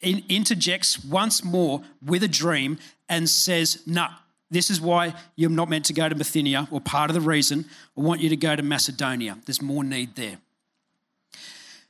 in, 0.00 0.24
interjects 0.28 1.04
once 1.04 1.44
more 1.44 1.82
with 2.04 2.22
a 2.22 2.28
dream 2.28 2.78
and 3.10 3.28
says, 3.28 3.82
Nah, 3.86 4.10
this 4.50 4.70
is 4.70 4.80
why 4.80 5.14
you're 5.36 5.50
not 5.50 5.68
meant 5.68 5.84
to 5.84 5.92
go 5.92 6.08
to 6.08 6.14
Bithynia, 6.14 6.66
or 6.70 6.80
part 6.80 7.10
of 7.10 7.14
the 7.14 7.20
reason. 7.20 7.66
I 7.96 8.00
want 8.00 8.22
you 8.22 8.30
to 8.30 8.36
go 8.36 8.56
to 8.56 8.62
Macedonia. 8.62 9.36
There's 9.44 9.60
more 9.60 9.84
need 9.84 10.16
there. 10.16 10.38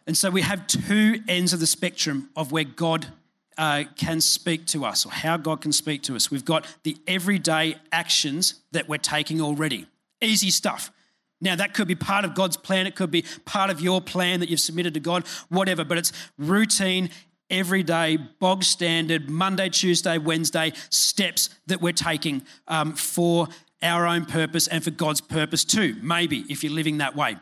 And 0.05 0.17
so 0.17 0.31
we 0.31 0.43
have 0.43 0.67
two 0.67 1.23
ends 1.29 1.53
of 1.53 1.61
the 1.61 1.67
spectrum 1.67 2.31
of 2.35 2.51
where 2.51 2.65
God 2.65 3.07
uh, 3.59 3.85
can 3.97 4.21
speak 4.21 4.65
to 4.67 4.85
us 4.85 5.05
or 5.05 5.11
how 5.11 5.37
God 5.37 5.61
can 5.61 5.73
speak 5.73 6.03
to 6.05 6.17
us. 6.17 6.31
We've 6.31 6.45
got 6.45 6.65
the 6.85 6.97
everyday 7.07 7.77
actions 7.93 8.61
that 8.71 8.89
we're 8.89 8.99
taking 8.99 9.41
already. 9.41 9.87
Easy 10.23 10.51
stuff. 10.51 10.91
Now, 11.41 11.57
that 11.57 11.75
could 11.75 11.87
be 11.87 11.95
part 11.95 12.25
of 12.25 12.35
God's 12.35 12.57
plan, 12.57 12.87
it 12.87 12.97
could 12.97 13.11
be 13.11 13.25
part 13.45 13.71
of 13.71 13.81
your 13.81 14.01
plan 14.01 14.41
that 14.41 14.49
you've 14.49 14.61
submitted 14.61 14.95
to 14.95 15.01
God, 15.01 15.27
whatever, 15.49 15.85
but 15.85 15.99
it's 15.99 16.13
routine, 16.37 17.11
everyday, 17.51 18.17
bog 18.17 18.65
standard, 18.65 19.29
Monday, 19.29 19.69
Tuesday, 19.69 20.19
Wednesday 20.19 20.73
steps 20.91 21.51
that 21.67 21.81
we're 21.81 21.93
taking 21.93 22.43
um, 22.67 22.95
for 22.95 23.49
our 23.83 24.07
own 24.07 24.25
purpose 24.25 24.67
and 24.67 24.83
for 24.83 24.91
God's 24.91 25.21
purpose 25.21 25.65
too, 25.65 25.97
maybe 26.03 26.45
if 26.49 26.65
you're 26.65 26.73
living 26.73 26.99
that 26.99 27.15
way. 27.15 27.37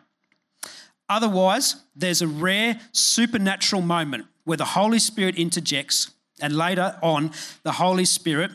Otherwise, 1.08 1.76
there's 1.94 2.20
a 2.20 2.28
rare 2.28 2.80
supernatural 2.92 3.80
moment 3.80 4.26
where 4.46 4.56
the 4.56 4.64
Holy 4.64 4.98
Spirit 4.98 5.36
interjects, 5.36 6.12
and 6.40 6.56
later 6.56 6.96
on, 7.02 7.32
the 7.64 7.72
Holy 7.72 8.04
Spirit 8.04 8.52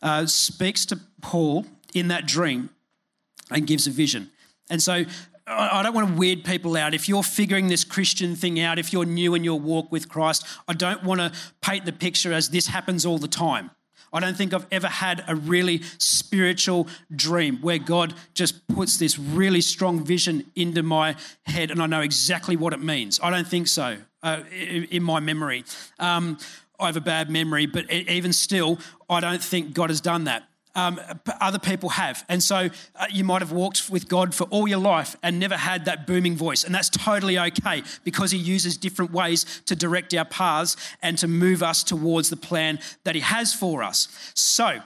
uh, 0.00 0.26
speaks 0.26 0.84
to 0.86 0.98
Paul 1.20 1.66
in 1.94 2.08
that 2.08 2.26
dream 2.26 2.70
and 3.50 3.66
gives 3.66 3.86
a 3.86 3.90
vision. 3.90 4.30
And 4.70 4.82
so 4.82 5.04
I 5.46 5.82
don't 5.82 5.94
want 5.94 6.08
to 6.08 6.14
weird 6.14 6.44
people 6.44 6.76
out. 6.76 6.94
If 6.94 7.08
you're 7.08 7.22
figuring 7.22 7.68
this 7.68 7.84
Christian 7.84 8.34
thing 8.34 8.58
out, 8.58 8.78
if 8.78 8.92
you're 8.92 9.04
new 9.04 9.34
in 9.34 9.44
your 9.44 9.60
walk 9.60 9.92
with 9.92 10.08
Christ, 10.08 10.46
I 10.66 10.72
don't 10.72 11.04
want 11.04 11.20
to 11.20 11.30
paint 11.60 11.84
the 11.84 11.92
picture 11.92 12.32
as 12.32 12.48
this 12.48 12.68
happens 12.68 13.04
all 13.04 13.18
the 13.18 13.28
time. 13.28 13.70
I 14.14 14.20
don't 14.20 14.36
think 14.36 14.54
I've 14.54 14.66
ever 14.70 14.88
had 14.88 15.24
a 15.28 15.34
really 15.34 15.82
spiritual 15.98 16.88
dream 17.14 17.58
where 17.60 17.78
God 17.78 18.14
just 18.32 18.66
puts 18.68 18.98
this 18.98 19.18
really 19.18 19.60
strong 19.60 20.04
vision 20.04 20.50
into 20.54 20.82
my 20.82 21.16
head 21.44 21.70
and 21.70 21.82
I 21.82 21.86
know 21.86 22.00
exactly 22.00 22.56
what 22.56 22.72
it 22.72 22.82
means. 22.82 23.20
I 23.22 23.30
don't 23.30 23.46
think 23.46 23.68
so 23.68 23.98
uh, 24.22 24.42
in 24.50 25.02
my 25.02 25.20
memory. 25.20 25.64
Um, 25.98 26.38
I 26.78 26.86
have 26.86 26.96
a 26.96 27.00
bad 27.00 27.30
memory, 27.30 27.66
but 27.66 27.90
even 27.92 28.32
still, 28.32 28.78
I 29.08 29.20
don't 29.20 29.42
think 29.42 29.74
God 29.74 29.90
has 29.90 30.00
done 30.00 30.24
that. 30.24 30.44
um, 30.74 30.98
other 31.40 31.58
people 31.58 31.90
have. 31.90 32.24
And 32.28 32.42
so 32.42 32.68
uh, 32.96 33.06
you 33.10 33.24
might 33.24 33.42
have 33.42 33.52
walked 33.52 33.90
with 33.90 34.08
God 34.08 34.34
for 34.34 34.44
all 34.44 34.66
your 34.66 34.78
life 34.78 35.16
and 35.22 35.38
never 35.38 35.56
had 35.56 35.84
that 35.84 36.06
booming 36.06 36.36
voice. 36.36 36.64
And 36.64 36.74
that's 36.74 36.88
totally 36.88 37.38
okay 37.38 37.82
because 38.04 38.30
He 38.30 38.38
uses 38.38 38.76
different 38.76 39.12
ways 39.12 39.62
to 39.66 39.76
direct 39.76 40.14
our 40.14 40.24
paths 40.24 40.76
and 41.02 41.18
to 41.18 41.28
move 41.28 41.62
us 41.62 41.84
towards 41.84 42.30
the 42.30 42.36
plan 42.36 42.78
that 43.04 43.14
He 43.14 43.20
has 43.20 43.52
for 43.54 43.82
us. 43.82 44.08
So, 44.34 44.80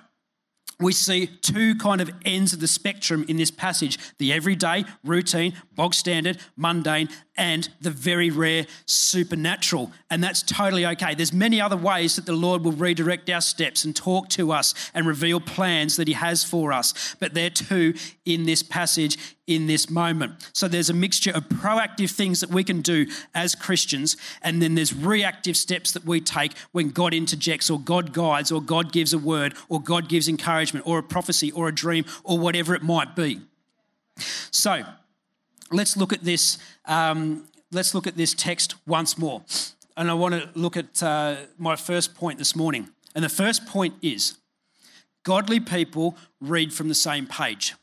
we 0.79 0.93
see 0.93 1.27
two 1.27 1.75
kind 1.77 2.03
of 2.03 2.11
ends 2.27 2.53
of 2.53 2.61
the 2.61 2.69
spectrum 2.69 3.25
in 3.29 3.39
this 3.39 3.51
passage 3.51 3.99
the 4.19 4.31
everyday, 4.35 4.85
routine, 5.05 5.55
bog 5.75 5.95
standard, 5.95 6.37
mundane, 6.55 7.09
and 7.37 7.69
the 7.81 7.91
very 7.91 8.31
rare 8.31 8.67
supernatural. 8.87 9.93
And 10.11 10.23
that's 10.23 10.43
totally 10.43 10.87
okay. 10.87 11.15
There's 11.15 11.33
many 11.33 11.61
other 11.61 11.77
ways 11.77 12.17
that 12.17 12.27
the 12.27 12.33
Lord 12.33 12.65
will 12.65 12.73
redirect 12.73 13.29
our 13.31 13.41
steps 13.41 13.85
and 13.85 13.95
talk 13.95 14.29
to 14.31 14.53
us 14.53 14.75
and 14.95 15.07
reveal 15.07 15.41
plans 15.41 15.97
that 15.97 16.09
He 16.09 16.15
has 16.15 16.45
for 16.45 16.73
us. 16.73 17.17
But 17.21 17.35
there 17.35 17.51
too 17.51 17.95
in 18.25 18.45
this 18.45 18.63
passage 18.63 19.37
in 19.47 19.67
this 19.67 19.89
moment. 19.89 20.51
So 20.53 20.67
there's 20.67 20.91
a 20.91 20.95
mixture 20.95 21.31
of 21.31 21.49
proactive 21.49 22.11
things 22.11 22.41
that 22.41 22.51
we 22.51 22.65
can 22.65 22.81
do 22.81 23.07
as 23.35 23.55
Christians, 23.55 24.17
and 24.43 24.61
then 24.61 24.75
there's 24.75 24.95
reactive 24.95 25.57
steps 25.57 25.93
that 25.93 26.05
we 26.05 26.21
take 26.21 26.57
when 26.73 26.91
God 26.91 27.15
interjects 27.15 27.71
or 27.71 27.79
God 27.79 28.13
guides 28.13 28.51
or 28.51 28.61
God 28.61 28.93
gives 28.93 29.13
a 29.13 29.19
word 29.19 29.55
or 29.69 29.81
God 29.81 30.09
gives 30.09 30.29
encouragement 30.29 30.87
or 30.87 30.99
a 30.99 31.03
prophecy 31.03 31.53
or 31.53 31.69
a 31.69 31.75
dream 31.75 32.05
or 32.25 32.39
whatever 32.39 32.75
it 32.75 32.83
might 32.83 33.15
be. 33.15 33.41
So 34.51 34.83
let's 35.71 35.97
look 35.97 36.13
at 36.13 36.23
this. 36.23 36.59
Um, 36.85 37.47
let's 37.73 37.95
look 37.95 38.07
at 38.07 38.17
this 38.17 38.35
text 38.35 38.77
once 38.87 39.19
more, 39.19 39.43
and 39.97 40.11
I 40.11 40.15
want 40.15 40.35
to 40.35 40.49
look 40.55 40.77
at 40.77 41.03
uh, 41.03 41.37
my 41.59 41.77
first 41.77 42.15
point 42.15 42.39
this 42.39 42.55
morning. 42.55 42.89
And 43.15 43.25
the 43.25 43.31
first 43.31 43.67
point 43.67 43.95
is 44.03 44.37
godly 45.25 45.61
people 45.61 46.17
read 46.41 46.73
from 46.73 46.89
the 46.89 46.95
same 46.95 47.27
page. 47.27 47.75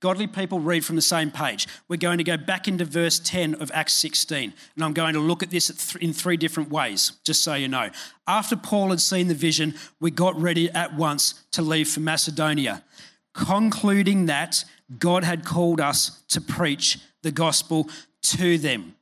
Godly 0.00 0.26
people 0.26 0.60
read 0.60 0.84
from 0.84 0.96
the 0.96 1.02
same 1.02 1.30
page. 1.30 1.66
We're 1.88 1.96
going 1.96 2.18
to 2.18 2.24
go 2.24 2.36
back 2.36 2.68
into 2.68 2.84
verse 2.84 3.18
10 3.18 3.54
of 3.54 3.70
Acts 3.72 3.94
16, 3.94 4.52
and 4.74 4.84
I'm 4.84 4.92
going 4.92 5.14
to 5.14 5.20
look 5.20 5.42
at 5.42 5.50
this 5.50 5.96
in 5.96 6.12
three 6.12 6.36
different 6.36 6.70
ways, 6.70 7.12
just 7.24 7.42
so 7.42 7.54
you 7.54 7.66
know. 7.66 7.90
After 8.26 8.56
Paul 8.56 8.90
had 8.90 9.00
seen 9.00 9.28
the 9.28 9.34
vision, 9.34 9.74
we 9.98 10.10
got 10.10 10.38
ready 10.38 10.70
at 10.70 10.94
once 10.94 11.42
to 11.52 11.62
leave 11.62 11.88
for 11.88 12.00
Macedonia, 12.00 12.84
concluding 13.32 14.26
that 14.26 14.64
God 14.98 15.24
had 15.24 15.44
called 15.44 15.80
us 15.80 16.22
to 16.28 16.40
preach 16.40 16.98
the 17.22 17.32
gospel 17.32 17.88
to 18.22 18.58
them. 18.58 18.94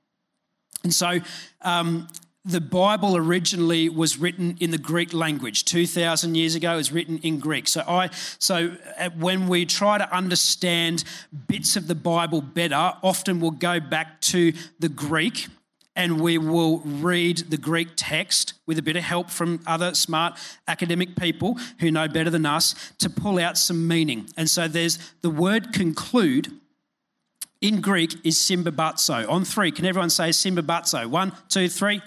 And 0.83 0.93
so 0.93 1.21
um, 1.63 2.09
the 2.45 2.61
Bible 2.61 3.17
originally 3.17 3.89
was 3.89 4.19
written 4.19 4.57
in 4.61 4.71
the 4.71 4.79
Greek 4.79 5.15
language. 5.15 5.65
2,000 5.65 6.35
years 6.35 6.55
ago, 6.55 6.75
it 6.75 6.77
was 6.77 6.93
written 6.93 7.19
in 7.19 7.39
Greek. 7.39 7.67
So, 7.67 7.83
I, 7.87 8.11
so 8.39 8.77
uh, 8.99 9.11
when 9.17 9.49
we 9.49 9.65
try 9.65 9.97
to 9.97 10.15
understand 10.15 11.05
bits 11.49 11.77
of 11.77 11.87
the 11.87 11.95
Bible 11.95 12.43
better, 12.43 12.95
often 13.03 13.41
we'll 13.41 13.51
go 13.51 13.81
back 13.81 14.21
to 14.23 14.53
the 14.79 14.91
Greek 14.91 15.49
and 15.97 16.21
we 16.21 16.39
will 16.39 16.79
read 16.81 17.39
the 17.51 17.57
Greek 17.57 17.89
text 17.97 18.55
with 18.67 18.79
a 18.79 18.83
bit 18.83 18.97
of 18.97 19.03
help 19.03 19.31
from 19.31 19.61
other 19.67 19.95
smart 19.95 20.39
academic 20.67 21.17
people 21.17 21.59
who 21.81 21.91
know 21.91 22.09
better 22.09 22.31
than 22.31 22.47
us 22.47 22.75
to 22.99 23.09
pull 23.09 23.39
out 23.39 23.57
some 23.57 23.87
meaning. 23.87 24.29
And 24.37 24.51
so 24.51 24.69
there's 24.69 24.99
the 25.23 25.31
word 25.31 25.73
conclude 25.73 26.53
in 27.61 27.81
Greek 27.81 28.15
is 28.25 28.37
symbabazo. 28.37 29.29
On 29.29 29.45
three, 29.45 29.73
can 29.73 29.87
everyone 29.87 30.11
say 30.11 30.31
symbabazo? 30.31 31.07
One, 31.07 31.33
two, 31.49 31.69
three. 31.69 32.03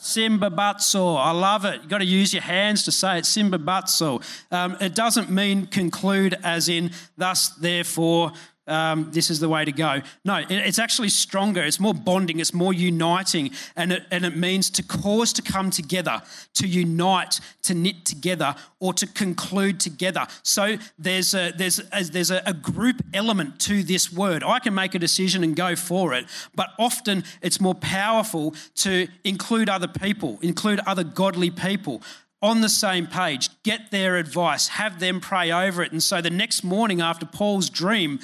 Simbabatso. 0.00 1.16
I 1.18 1.30
love 1.30 1.66
it. 1.66 1.82
You've 1.82 1.88
got 1.88 1.98
to 1.98 2.06
use 2.06 2.32
your 2.32 2.42
hands 2.42 2.84
to 2.84 2.92
say 2.92 3.18
it. 3.18 3.24
Simbabatso. 3.24 4.22
Um, 4.50 4.76
it 4.80 4.94
doesn't 4.94 5.30
mean 5.30 5.66
conclude 5.66 6.38
as 6.42 6.68
in 6.68 6.92
thus, 7.18 7.50
therefore, 7.50 8.32
um, 8.70 9.10
this 9.10 9.30
is 9.30 9.40
the 9.40 9.48
way 9.48 9.64
to 9.64 9.72
go. 9.72 10.00
No, 10.24 10.36
it, 10.36 10.50
it's 10.50 10.78
actually 10.78 11.08
stronger. 11.08 11.62
It's 11.62 11.80
more 11.80 11.94
bonding. 11.94 12.40
It's 12.40 12.54
more 12.54 12.72
uniting. 12.72 13.50
And 13.76 13.92
it, 13.92 14.04
and 14.10 14.24
it 14.24 14.36
means 14.36 14.70
to 14.70 14.82
cause 14.82 15.32
to 15.34 15.42
come 15.42 15.70
together, 15.70 16.22
to 16.54 16.66
unite, 16.66 17.40
to 17.62 17.74
knit 17.74 18.04
together, 18.04 18.54
or 18.78 18.94
to 18.94 19.06
conclude 19.06 19.80
together. 19.80 20.26
So 20.42 20.76
there's 20.98 21.34
a, 21.34 21.52
there's 21.56 21.78
a, 21.78 22.04
there's 22.04 22.30
a, 22.30 22.42
a 22.46 22.54
group 22.54 23.02
element 23.12 23.60
to 23.60 23.82
this 23.82 24.12
word. 24.12 24.42
I 24.42 24.58
can 24.58 24.74
make 24.74 24.94
a 24.94 24.98
decision 24.98 25.44
and 25.44 25.56
go 25.56 25.76
for 25.76 26.14
it, 26.14 26.26
but 26.54 26.70
often 26.78 27.24
it's 27.42 27.60
more 27.60 27.74
powerful 27.74 28.54
to 28.76 29.08
include 29.24 29.68
other 29.68 29.88
people, 29.88 30.38
include 30.42 30.80
other 30.86 31.04
godly 31.04 31.50
people 31.50 32.02
on 32.42 32.62
the 32.62 32.68
same 32.68 33.06
page, 33.06 33.50
get 33.62 33.90
their 33.90 34.16
advice, 34.16 34.68
have 34.68 34.98
them 34.98 35.20
pray 35.20 35.50
over 35.50 35.82
it. 35.82 35.92
And 35.92 36.02
so 36.02 36.22
the 36.22 36.30
next 36.30 36.64
morning 36.64 37.02
after 37.02 37.26
Paul's 37.26 37.68
dream, 37.68 38.18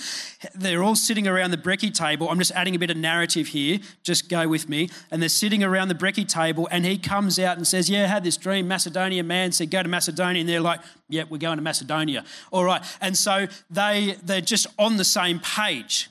they're 0.54 0.82
all 0.82 0.96
sitting 0.96 1.28
around 1.28 1.50
the 1.50 1.58
brekkie 1.58 1.92
table. 1.92 2.30
I'm 2.30 2.38
just 2.38 2.52
adding 2.52 2.74
a 2.74 2.78
bit 2.78 2.90
of 2.90 2.96
narrative 2.96 3.48
here, 3.48 3.78
just 4.02 4.30
go 4.30 4.48
with 4.48 4.68
me. 4.68 4.88
And 5.10 5.20
they're 5.20 5.28
sitting 5.28 5.62
around 5.62 5.88
the 5.88 5.94
brekkie 5.94 6.26
table, 6.26 6.66
and 6.70 6.86
he 6.86 6.96
comes 6.96 7.38
out 7.38 7.58
and 7.58 7.66
says, 7.66 7.90
Yeah, 7.90 8.04
I 8.04 8.06
had 8.06 8.24
this 8.24 8.38
dream. 8.38 8.66
Macedonia 8.66 9.22
man 9.22 9.52
said, 9.52 9.70
Go 9.70 9.82
to 9.82 9.88
Macedonia. 9.88 10.40
And 10.40 10.48
they're 10.48 10.60
like, 10.60 10.80
Yeah, 11.08 11.24
we're 11.28 11.38
going 11.38 11.58
to 11.58 11.62
Macedonia. 11.62 12.24
All 12.50 12.64
right. 12.64 12.82
And 13.02 13.16
so 13.16 13.46
they, 13.70 14.16
they're 14.22 14.40
just 14.40 14.66
on 14.78 14.96
the 14.96 15.04
same 15.04 15.40
page. 15.40 16.08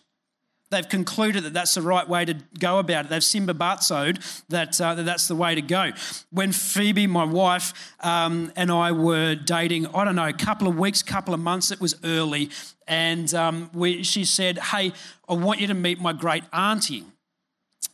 They've 0.76 0.90
concluded 0.90 1.46
that 1.46 1.54
that's 1.54 1.74
the 1.74 1.82
right 1.82 2.06
way 2.06 2.26
to 2.26 2.34
go 2.60 2.80
about 2.80 3.06
it. 3.06 3.10
They've 3.10 3.22
simbabatsoed 3.22 4.44
that, 4.50 4.82
uh, 4.82 4.96
that 4.96 5.04
that's 5.04 5.30
the 5.30 5.36
way 5.36 5.56
to 5.56 5.62
go. 5.62 5.92
When 6.32 6.52
Phoebe, 6.52 7.08
my 7.08 7.24
wife, 7.24 7.96
um, 8.02 8.52
and 8.58 8.70
I 8.70 8.92
were 8.92 9.36
dating, 9.36 9.88
I 9.96 10.04
don't 10.04 10.18
know, 10.18 10.28
a 10.28 10.34
couple 10.34 10.68
of 10.68 10.78
weeks, 10.78 11.02
couple 11.02 11.34
of 11.34 11.40
months, 11.40 11.72
it 11.72 11.80
was 11.80 11.96
early, 12.04 12.50
and 12.90 13.34
um, 13.34 13.70
we, 13.74 14.04
she 14.04 14.26
said, 14.26 14.58
Hey, 14.58 14.92
I 15.30 15.36
want 15.36 15.62
you 15.62 15.68
to 15.68 15.74
meet 15.74 16.02
my 16.02 16.12
great 16.12 16.44
auntie. 16.52 17.06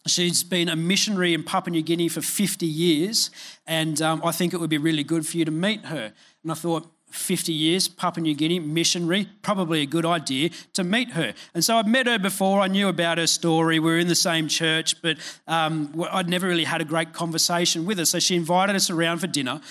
She's 0.08 0.44
been 0.44 0.68
a 0.68 0.76
missionary 0.76 1.36
in 1.36 1.44
Papua 1.44 1.74
New 1.74 1.84
Guinea 1.84 2.08
for 2.08 2.22
50 2.22 2.66
years, 2.66 3.30
and 3.68 4.02
um, 4.02 4.24
I 4.26 4.32
think 4.32 4.56
it 4.56 4.60
would 4.60 4.72
be 4.72 4.80
really 4.80 5.04
good 5.04 5.28
for 5.28 5.38
you 5.38 5.46
to 5.46 5.52
meet 5.52 5.86
her. 5.86 6.14
And 6.42 6.52
I 6.52 6.56
thought, 6.56 6.92
50 7.12 7.54
years, 7.54 7.88
Papua 7.88 8.24
New 8.24 8.36
Guinea, 8.36 8.60
missionary, 8.60 9.28
probably 9.42 9.82
a 9.82 9.86
good 9.86 10.06
idea 10.06 10.50
to 10.74 10.84
meet 10.84 11.12
her. 11.12 11.34
And 11.54 11.64
so 11.64 11.78
I'd 11.78 11.88
met 11.88 12.08
her 12.08 12.18
before, 12.18 12.62
I 12.62 12.68
knew 12.68 12.88
about 12.88 13.18
her 13.18 13.28
story, 13.28 13.80
we 13.80 13.92
were 13.92 14.00
in 14.00 14.08
the 14.08 14.16
same 14.16 14.48
church, 14.48 15.02
but 15.02 15.18
um, 15.48 15.94
I'd 16.12 16.30
never 16.30 16.48
really 16.48 16.64
had 16.64 16.82
a 16.82 16.86
great 16.86 17.14
conversation 17.14 17.86
with 17.86 17.98
her. 17.98 18.06
So 18.06 18.20
she 18.20 18.36
invited 18.36 18.76
us 18.76 18.90
around 18.90 19.20
for 19.20 19.28
dinner. 19.28 19.62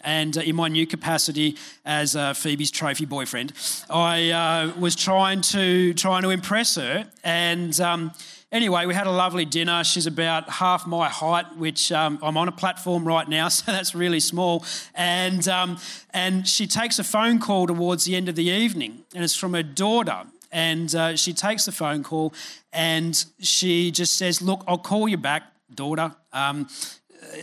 And 0.00 0.36
uh, 0.38 0.42
in 0.42 0.56
my 0.56 0.68
new 0.68 0.86
capacity 0.86 1.56
as 1.84 2.14
uh, 2.14 2.34
Phoebe's 2.34 2.70
trophy 2.70 3.04
boyfriend, 3.04 3.52
I 3.90 4.30
uh, 4.30 4.72
was 4.78 4.94
trying 4.94 5.40
to 5.52 5.94
trying 5.94 6.22
to 6.22 6.30
impress 6.30 6.76
her, 6.76 7.06
and 7.24 7.78
um, 7.80 8.12
Anyway, 8.50 8.86
we 8.86 8.94
had 8.94 9.06
a 9.06 9.10
lovely 9.10 9.44
dinner. 9.44 9.84
She's 9.84 10.06
about 10.06 10.48
half 10.48 10.86
my 10.86 11.10
height, 11.10 11.58
which 11.58 11.92
um, 11.92 12.18
I'm 12.22 12.38
on 12.38 12.48
a 12.48 12.52
platform 12.52 13.06
right 13.06 13.28
now, 13.28 13.48
so 13.48 13.70
that's 13.70 13.94
really 13.94 14.20
small. 14.20 14.64
And, 14.94 15.46
um, 15.48 15.76
and 16.14 16.48
she 16.48 16.66
takes 16.66 16.98
a 16.98 17.04
phone 17.04 17.40
call 17.40 17.66
towards 17.66 18.04
the 18.06 18.16
end 18.16 18.26
of 18.26 18.36
the 18.36 18.48
evening, 18.48 19.04
and 19.14 19.22
it's 19.22 19.36
from 19.36 19.52
her 19.52 19.62
daughter. 19.62 20.24
And 20.50 20.94
uh, 20.94 21.14
she 21.16 21.34
takes 21.34 21.66
the 21.66 21.72
phone 21.72 22.02
call 22.02 22.32
and 22.72 23.22
she 23.38 23.90
just 23.90 24.16
says, 24.16 24.40
Look, 24.40 24.64
I'll 24.66 24.78
call 24.78 25.06
you 25.06 25.18
back, 25.18 25.42
daughter. 25.74 26.14
Um, 26.32 26.68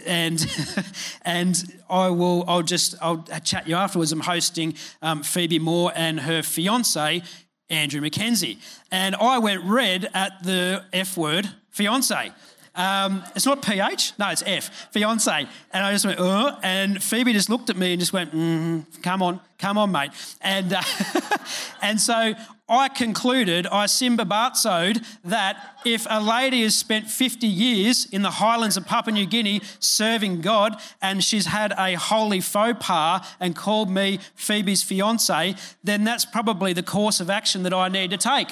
and 0.06 0.46
and 1.24 1.80
I 1.90 2.10
will 2.10 2.44
I'll 2.48 2.64
just 2.64 2.96
I'll 3.02 3.24
chat 3.44 3.68
you 3.68 3.76
afterwards. 3.76 4.12
I'm 4.12 4.22
hosting 4.22 4.76
um, 5.02 5.24
Phoebe 5.24 5.60
Moore 5.60 5.92
and 5.96 6.20
her 6.22 6.42
fiance 6.44 7.24
Andrew 7.70 8.02
McKenzie, 8.02 8.58
And 8.92 9.16
I 9.16 9.40
went 9.40 9.64
red 9.64 10.10
at 10.14 10.44
the 10.44 10.84
F 10.94 11.18
word, 11.18 11.50
fiance. 11.70 12.32
Um, 12.76 13.24
it's 13.36 13.46
not 13.46 13.62
PH, 13.62 14.14
no, 14.20 14.30
it's 14.30 14.44
F, 14.46 14.90
fiance. 14.92 15.48
And 15.72 15.86
I 15.86 15.94
just 15.94 16.06
went, 16.06 16.20
uh, 16.20 16.58
and 16.62 17.02
Phoebe 17.02 17.32
just 17.32 17.50
looked 17.50 17.70
at 17.70 17.78
me 17.78 17.94
and 17.94 18.00
just 18.00 18.12
went, 18.12 18.34
mm, 18.34 18.86
come 19.02 19.22
on, 19.22 19.40
come 19.58 19.78
on, 19.78 19.92
mate. 19.92 20.12
And, 20.42 20.74
uh, 20.74 20.82
and 21.82 22.00
so 22.00 22.34
I 22.68 22.90
concluded, 22.90 23.68
I 23.68 23.86
simbabatsoed 23.86 25.06
that 25.24 25.78
if 25.86 26.08
a 26.10 26.20
lady 26.20 26.64
has 26.64 26.76
spent 26.76 27.12
50 27.12 27.46
years 27.46 28.08
in 28.12 28.24
the 28.24 28.32
highlands 28.32 28.76
of 28.76 28.88
Papua 28.88 29.14
New 29.14 29.28
Guinea 29.28 29.62
serving 29.80 30.42
God 30.42 30.82
and 31.00 31.24
she's 31.24 31.46
had 31.46 31.74
a 31.78 31.94
holy 31.94 32.42
faux 32.42 32.84
pas 32.84 33.28
and 33.40 33.56
called 33.56 33.92
me 33.92 34.20
Phoebe's 34.34 34.82
fiance, 34.82 35.54
then 35.84 36.04
that's 36.04 36.26
probably 36.26 36.74
the 36.74 36.82
course 36.82 37.20
of 37.20 37.30
action 37.30 37.62
that 37.64 37.74
I 37.74 37.88
need 37.88 38.10
to 38.10 38.18
take. 38.18 38.50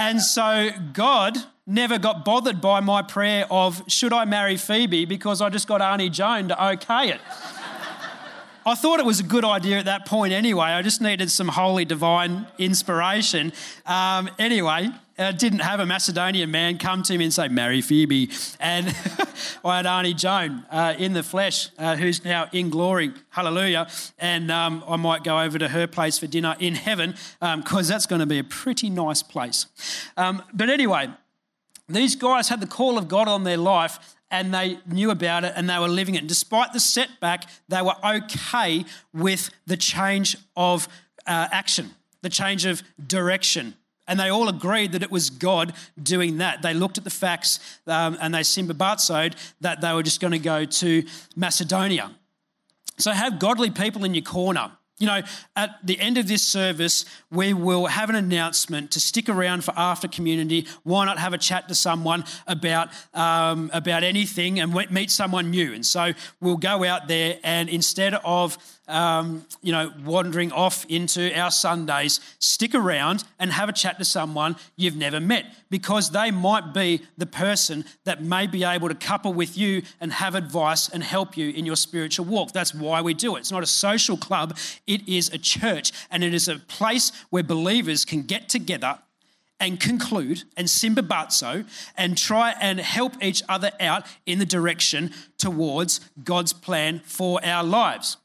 and 0.00 0.20
so 0.20 0.70
God 0.92 1.36
never 1.64 1.96
got 1.96 2.24
bothered 2.24 2.60
by 2.60 2.80
my 2.80 3.02
prayer 3.02 3.46
of, 3.52 3.84
should 3.86 4.12
I 4.12 4.24
marry 4.24 4.56
Phoebe? 4.56 5.04
Because 5.04 5.40
I 5.40 5.48
just 5.48 5.68
got 5.68 5.80
Auntie 5.80 6.10
Joan 6.10 6.48
to 6.48 6.66
okay 6.72 7.10
it. 7.10 7.20
I 8.66 8.74
thought 8.74 9.00
it 9.00 9.06
was 9.06 9.20
a 9.20 9.24
good 9.24 9.44
idea 9.44 9.78
at 9.78 9.86
that 9.86 10.04
point 10.04 10.34
anyway. 10.34 10.66
I 10.66 10.82
just 10.82 11.00
needed 11.00 11.30
some 11.30 11.48
holy 11.48 11.86
divine 11.86 12.46
inspiration. 12.58 13.52
Um, 13.86 14.28
anyway, 14.38 14.90
I 15.18 15.32
didn't 15.32 15.60
have 15.60 15.80
a 15.80 15.86
Macedonian 15.86 16.50
man 16.50 16.76
come 16.76 17.02
to 17.04 17.16
me 17.16 17.24
and 17.24 17.32
say, 17.32 17.48
Marry 17.48 17.80
Phoebe. 17.80 18.30
And 18.58 18.86
I 19.64 19.78
had 19.78 19.86
Auntie 19.86 20.12
Joan 20.12 20.66
uh, 20.70 20.94
in 20.98 21.14
the 21.14 21.22
flesh, 21.22 21.70
uh, 21.78 21.96
who's 21.96 22.22
now 22.22 22.48
in 22.52 22.68
glory. 22.68 23.12
Hallelujah. 23.30 23.88
And 24.18 24.50
um, 24.50 24.84
I 24.86 24.96
might 24.96 25.24
go 25.24 25.40
over 25.40 25.58
to 25.58 25.68
her 25.68 25.86
place 25.86 26.18
for 26.18 26.26
dinner 26.26 26.54
in 26.58 26.74
heaven 26.74 27.14
because 27.40 27.90
um, 27.90 27.94
that's 27.94 28.04
going 28.04 28.20
to 28.20 28.26
be 28.26 28.38
a 28.38 28.44
pretty 28.44 28.90
nice 28.90 29.22
place. 29.22 29.66
Um, 30.18 30.42
but 30.52 30.68
anyway, 30.68 31.08
these 31.88 32.14
guys 32.14 32.48
had 32.50 32.60
the 32.60 32.66
call 32.66 32.98
of 32.98 33.08
God 33.08 33.26
on 33.26 33.44
their 33.44 33.56
life 33.56 34.16
and 34.30 34.54
they 34.54 34.78
knew 34.86 35.10
about 35.10 35.44
it 35.44 35.52
and 35.56 35.68
they 35.68 35.78
were 35.78 35.88
living 35.88 36.14
it. 36.14 36.18
And 36.18 36.28
despite 36.28 36.72
the 36.72 36.80
setback, 36.80 37.44
they 37.68 37.82
were 37.82 37.96
okay 38.04 38.84
with 39.12 39.50
the 39.66 39.76
change 39.76 40.36
of 40.56 40.88
uh, 41.26 41.48
action, 41.50 41.90
the 42.22 42.28
change 42.28 42.64
of 42.64 42.82
direction. 43.04 43.74
And 44.06 44.18
they 44.18 44.28
all 44.28 44.48
agreed 44.48 44.92
that 44.92 45.02
it 45.02 45.10
was 45.10 45.30
God 45.30 45.72
doing 46.02 46.38
that. 46.38 46.62
They 46.62 46.74
looked 46.74 46.98
at 46.98 47.04
the 47.04 47.10
facts 47.10 47.60
um, 47.86 48.18
and 48.20 48.34
they 48.34 48.42
sympathized 48.42 49.36
that 49.60 49.80
they 49.80 49.92
were 49.92 50.02
just 50.02 50.20
going 50.20 50.32
to 50.32 50.38
go 50.38 50.64
to 50.64 51.04
Macedonia. 51.36 52.10
So 52.98 53.12
have 53.12 53.38
godly 53.38 53.70
people 53.70 54.04
in 54.04 54.14
your 54.14 54.24
corner. 54.24 54.72
You 55.00 55.06
know, 55.06 55.22
at 55.56 55.78
the 55.82 55.98
end 55.98 56.18
of 56.18 56.28
this 56.28 56.42
service, 56.42 57.06
we 57.30 57.54
will 57.54 57.86
have 57.86 58.10
an 58.10 58.16
announcement 58.16 58.90
to 58.90 59.00
stick 59.00 59.30
around 59.30 59.64
for 59.64 59.72
after 59.74 60.06
community. 60.06 60.66
Why 60.82 61.06
not 61.06 61.18
have 61.18 61.32
a 61.32 61.38
chat 61.38 61.68
to 61.68 61.74
someone 61.74 62.24
about 62.46 62.90
um, 63.14 63.70
about 63.72 64.04
anything 64.04 64.60
and 64.60 64.74
meet 64.90 65.10
someone 65.10 65.50
new? 65.50 65.72
And 65.72 65.86
so 65.86 66.12
we'll 66.38 66.58
go 66.58 66.84
out 66.84 67.08
there, 67.08 67.38
and 67.42 67.70
instead 67.70 68.12
of 68.14 68.58
um, 68.90 69.46
you 69.62 69.72
know, 69.72 69.92
wandering 70.04 70.52
off 70.52 70.84
into 70.88 71.32
our 71.38 71.50
Sundays, 71.50 72.20
stick 72.38 72.74
around 72.74 73.24
and 73.38 73.52
have 73.52 73.68
a 73.68 73.72
chat 73.72 73.98
to 73.98 74.04
someone 74.04 74.56
you've 74.76 74.96
never 74.96 75.20
met 75.20 75.46
because 75.70 76.10
they 76.10 76.30
might 76.30 76.74
be 76.74 77.02
the 77.16 77.26
person 77.26 77.84
that 78.04 78.22
may 78.22 78.46
be 78.46 78.64
able 78.64 78.88
to 78.88 78.94
couple 78.94 79.32
with 79.32 79.56
you 79.56 79.82
and 80.00 80.12
have 80.12 80.34
advice 80.34 80.88
and 80.88 81.02
help 81.02 81.36
you 81.36 81.50
in 81.50 81.64
your 81.64 81.76
spiritual 81.76 82.26
walk. 82.26 82.52
That's 82.52 82.74
why 82.74 83.00
we 83.00 83.14
do 83.14 83.36
it. 83.36 83.40
It's 83.40 83.52
not 83.52 83.62
a 83.62 83.66
social 83.66 84.16
club, 84.16 84.58
it 84.86 85.08
is 85.08 85.28
a 85.30 85.38
church 85.38 85.92
and 86.10 86.24
it 86.24 86.34
is 86.34 86.48
a 86.48 86.58
place 86.58 87.12
where 87.30 87.42
believers 87.42 88.04
can 88.04 88.22
get 88.22 88.48
together 88.48 88.98
and 89.60 89.78
conclude 89.78 90.42
and 90.56 90.66
simbabatso 90.66 91.66
and 91.96 92.16
try 92.16 92.54
and 92.60 92.80
help 92.80 93.22
each 93.22 93.42
other 93.48 93.70
out 93.78 94.06
in 94.24 94.38
the 94.38 94.46
direction 94.46 95.12
towards 95.36 96.00
God's 96.24 96.54
plan 96.54 97.00
for 97.04 97.44
our 97.44 97.62
lives. 97.62 98.16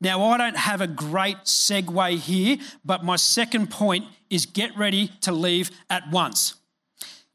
Now, 0.00 0.22
I 0.24 0.36
don't 0.36 0.56
have 0.56 0.80
a 0.80 0.86
great 0.86 1.38
segue 1.44 2.18
here, 2.18 2.58
but 2.84 3.04
my 3.04 3.16
second 3.16 3.70
point 3.70 4.04
is 4.28 4.44
get 4.44 4.76
ready 4.76 5.08
to 5.22 5.32
leave 5.32 5.70
at 5.88 6.10
once. 6.10 6.54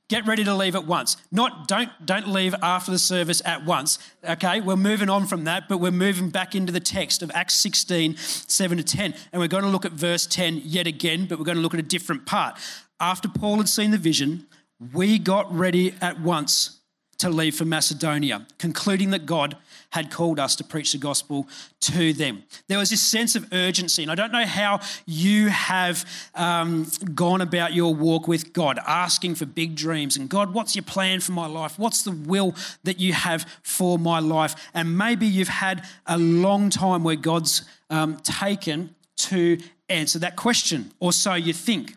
Get 0.10 0.28
ready 0.28 0.44
to 0.44 0.54
leave 0.54 0.76
at 0.76 0.86
once. 0.86 1.16
Not 1.32 1.70
don't 1.70 1.90
don't 2.06 2.28
leave 2.28 2.54
after 2.62 2.92
the 2.92 3.00
service 3.00 3.42
at 3.46 3.64
once. 3.66 3.98
Okay, 4.28 4.60
we're 4.60 4.76
moving 4.76 5.10
on 5.10 5.26
from 5.26 5.46
that, 5.46 5.70
but 5.70 5.78
we're 5.78 5.90
moving 5.90 6.30
back 6.30 6.54
into 6.54 6.74
the 6.74 6.82
text 6.82 7.24
of 7.24 7.32
Acts 7.34 7.56
16, 7.56 8.18
7 8.18 8.78
to 8.78 8.84
10. 8.84 9.14
And 9.32 9.42
we're 9.42 9.48
going 9.48 9.64
to 9.64 9.70
look 9.70 9.86
at 9.86 9.94
verse 9.94 10.26
10 10.26 10.64
yet 10.66 10.86
again, 10.86 11.28
but 11.28 11.40
we're 11.40 11.46
going 11.46 11.56
to 11.56 11.62
look 11.62 11.74
at 11.74 11.80
a 11.80 11.84
different 11.84 12.26
part. 12.26 12.60
After 13.00 13.30
Paul 13.30 13.60
had 13.60 13.70
seen 13.70 13.92
the 13.92 13.98
vision, 13.98 14.48
we 14.94 15.18
got 15.18 15.50
ready 15.56 15.96
at 16.02 16.20
once 16.20 16.82
to 17.20 17.30
leave 17.30 17.56
for 17.56 17.64
Macedonia, 17.64 18.46
concluding 18.58 19.12
that 19.12 19.26
God 19.26 19.56
had 19.92 20.10
called 20.10 20.40
us 20.40 20.56
to 20.56 20.64
preach 20.64 20.92
the 20.94 20.98
gospel 20.98 21.48
to 21.82 22.14
them. 22.14 22.44
There 22.68 22.78
was 22.78 22.90
this 22.90 23.02
sense 23.02 23.36
of 23.36 23.48
urgency, 23.54 24.02
and 24.04 24.12
I 24.12 24.16
don't 24.16 24.32
know 24.32 24.46
how 24.46 24.80
you 25.06 25.50
have 25.50 26.06
um, 26.34 26.88
gone 27.14 27.42
about 27.42 27.74
your 27.74 27.94
walk 27.94 28.28
with 28.28 28.54
God, 28.54 28.80
asking 28.88 29.36
for 29.36 29.46
big 29.46 29.76
dreams 29.76 30.18
and 30.18 30.30
God, 30.30 30.54
what's 30.54 30.76
your 30.76 30.84
plan 30.84 31.20
for 31.20 31.34
my 31.34 31.46
life? 31.46 31.78
What's 31.78 32.04
the 32.04 32.12
will 32.12 32.56
that 32.84 33.00
you 33.00 33.14
have 33.14 33.46
for 33.64 34.00
my 34.00 34.20
life? 34.20 34.56
And 34.74 34.98
maybe 34.98 35.28
you've 35.28 35.48
had 35.48 35.86
a 36.06 36.18
long 36.18 36.70
time 36.70 37.04
where 37.04 37.16
God's 37.16 37.64
um, 37.90 38.18
taken 38.18 38.96
to 39.18 39.58
answer 39.90 40.20
that 40.20 40.36
question, 40.36 40.92
or 41.00 41.12
so 41.12 41.34
you 41.34 41.54
think. 41.54 41.96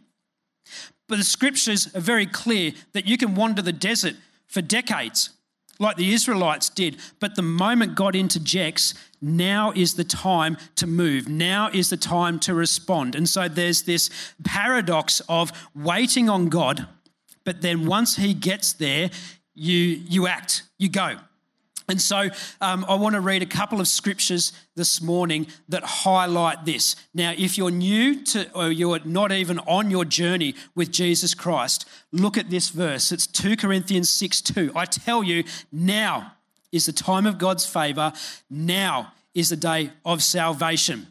But 1.08 1.18
the 1.18 1.24
scriptures 1.24 1.94
are 1.94 2.00
very 2.00 2.26
clear 2.26 2.72
that 2.92 3.06
you 3.06 3.16
can 3.16 3.34
wander 3.34 3.62
the 3.62 3.72
desert 3.72 4.16
for 4.46 4.62
decades 4.62 5.30
like 5.78 5.96
the 5.96 6.12
Israelites 6.12 6.68
did. 6.68 6.98
But 7.20 7.34
the 7.34 7.42
moment 7.42 7.94
God 7.94 8.14
interjects, 8.14 8.94
now 9.20 9.72
is 9.74 9.94
the 9.94 10.04
time 10.04 10.56
to 10.76 10.86
move. 10.86 11.28
Now 11.28 11.70
is 11.72 11.90
the 11.90 11.96
time 11.96 12.38
to 12.40 12.54
respond. 12.54 13.14
And 13.14 13.28
so 13.28 13.48
there's 13.48 13.82
this 13.82 14.10
paradox 14.44 15.20
of 15.28 15.52
waiting 15.74 16.28
on 16.28 16.48
God, 16.48 16.86
but 17.44 17.62
then 17.62 17.86
once 17.86 18.16
He 18.16 18.34
gets 18.34 18.72
there, 18.72 19.10
you, 19.54 19.76
you 19.76 20.26
act, 20.26 20.62
you 20.78 20.88
go. 20.88 21.16
And 21.88 22.00
so 22.00 22.30
um, 22.60 22.84
I 22.88 22.94
want 22.94 23.14
to 23.14 23.20
read 23.20 23.42
a 23.42 23.46
couple 23.46 23.80
of 23.80 23.88
scriptures 23.88 24.52
this 24.74 25.02
morning 25.02 25.46
that 25.68 25.84
highlight 25.84 26.64
this. 26.64 26.96
Now, 27.12 27.34
if 27.36 27.58
you're 27.58 27.70
new 27.70 28.24
to, 28.24 28.50
or 28.52 28.70
you're 28.70 29.00
not 29.04 29.32
even 29.32 29.58
on 29.60 29.90
your 29.90 30.04
journey 30.04 30.54
with 30.74 30.90
Jesus 30.90 31.34
Christ, 31.34 31.86
look 32.10 32.38
at 32.38 32.48
this 32.48 32.70
verse. 32.70 33.12
It's 33.12 33.26
2 33.26 33.56
Corinthians 33.56 34.08
6 34.08 34.40
2. 34.40 34.72
I 34.74 34.86
tell 34.86 35.22
you, 35.22 35.44
now 35.70 36.32
is 36.72 36.86
the 36.86 36.92
time 36.92 37.26
of 37.26 37.38
God's 37.38 37.66
favor. 37.66 38.12
Now 38.48 39.12
is 39.34 39.50
the 39.50 39.56
day 39.56 39.90
of 40.04 40.22
salvation. 40.22 41.08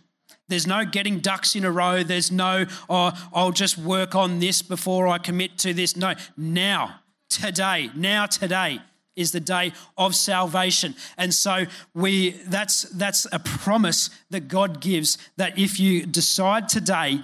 There's 0.48 0.68
no 0.68 0.86
getting 0.86 1.20
ducks 1.20 1.56
in 1.56 1.64
a 1.64 1.72
row. 1.72 2.04
There's 2.04 2.32
no, 2.32 2.66
oh, 2.90 3.30
I'll 3.34 3.52
just 3.52 3.78
work 3.78 4.16
on 4.16 4.40
this 4.40 4.62
before 4.62 5.08
I 5.08 5.18
commit 5.20 5.58
to 5.60 5.74
this. 5.74 5.96
No, 5.96 6.16
now, 6.36 7.00
today, 7.30 7.92
now, 7.96 8.26
today 8.26 8.82
is 9.16 9.32
the 9.32 9.40
day 9.40 9.74
of 9.98 10.16
salvation. 10.16 10.96
And 11.18 11.34
so 11.34 11.66
we 11.94 12.32
that's 12.48 12.84
that's 12.84 13.28
a 13.32 13.40
promise 13.40 14.10
that 14.30 14.48
God 14.48 14.82
gives 14.82 15.18
that 15.38 15.58
if 15.58 15.80
you 15.80 16.06
decide 16.06 16.70
today 16.70 17.20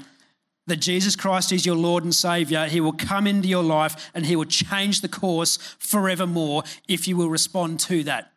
that 0.68 0.78
Jesus 0.78 1.16
Christ 1.16 1.52
is 1.52 1.66
your 1.66 1.76
Lord 1.76 2.04
and 2.04 2.14
Savior, 2.14 2.66
He 2.68 2.80
will 2.80 2.94
come 2.94 3.28
into 3.28 3.48
your 3.48 3.64
life 3.64 4.12
and 4.14 4.26
He 4.26 4.36
will 4.36 4.46
change 4.46 5.02
the 5.02 5.10
course 5.10 5.58
forevermore 5.80 6.64
if 6.88 7.08
you 7.08 7.18
will 7.18 7.30
respond 7.30 7.80
to 7.82 8.04
that. 8.04 8.32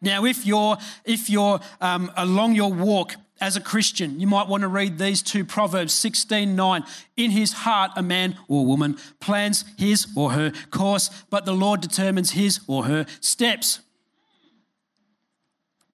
Now, 0.00 0.24
if 0.24 0.46
you're 0.46 0.78
if 1.04 1.28
you're 1.28 1.60
um, 1.80 2.10
along 2.16 2.54
your 2.54 2.72
walk 2.72 3.14
as 3.42 3.56
a 3.56 3.60
Christian, 3.60 4.20
you 4.20 4.26
might 4.28 4.46
want 4.46 4.60
to 4.60 4.68
read 4.68 4.98
these 4.98 5.20
two 5.20 5.44
Proverbs 5.44 5.92
16 5.92 6.54
9. 6.54 6.84
In 7.16 7.32
his 7.32 7.52
heart, 7.52 7.90
a 7.96 8.02
man 8.02 8.38
or 8.46 8.64
woman 8.64 8.96
plans 9.18 9.64
his 9.76 10.06
or 10.16 10.30
her 10.30 10.52
course, 10.70 11.10
but 11.28 11.44
the 11.44 11.52
Lord 11.52 11.80
determines 11.80 12.30
his 12.30 12.60
or 12.68 12.84
her 12.84 13.04
steps. 13.20 13.80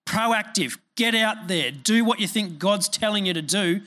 Proactive, 0.04 0.76
get 0.94 1.14
out 1.14 1.48
there, 1.48 1.70
do 1.70 2.04
what 2.04 2.20
you 2.20 2.28
think 2.28 2.58
God's 2.58 2.88
telling 2.88 3.24
you 3.24 3.32
to 3.32 3.42
do, 3.42 3.80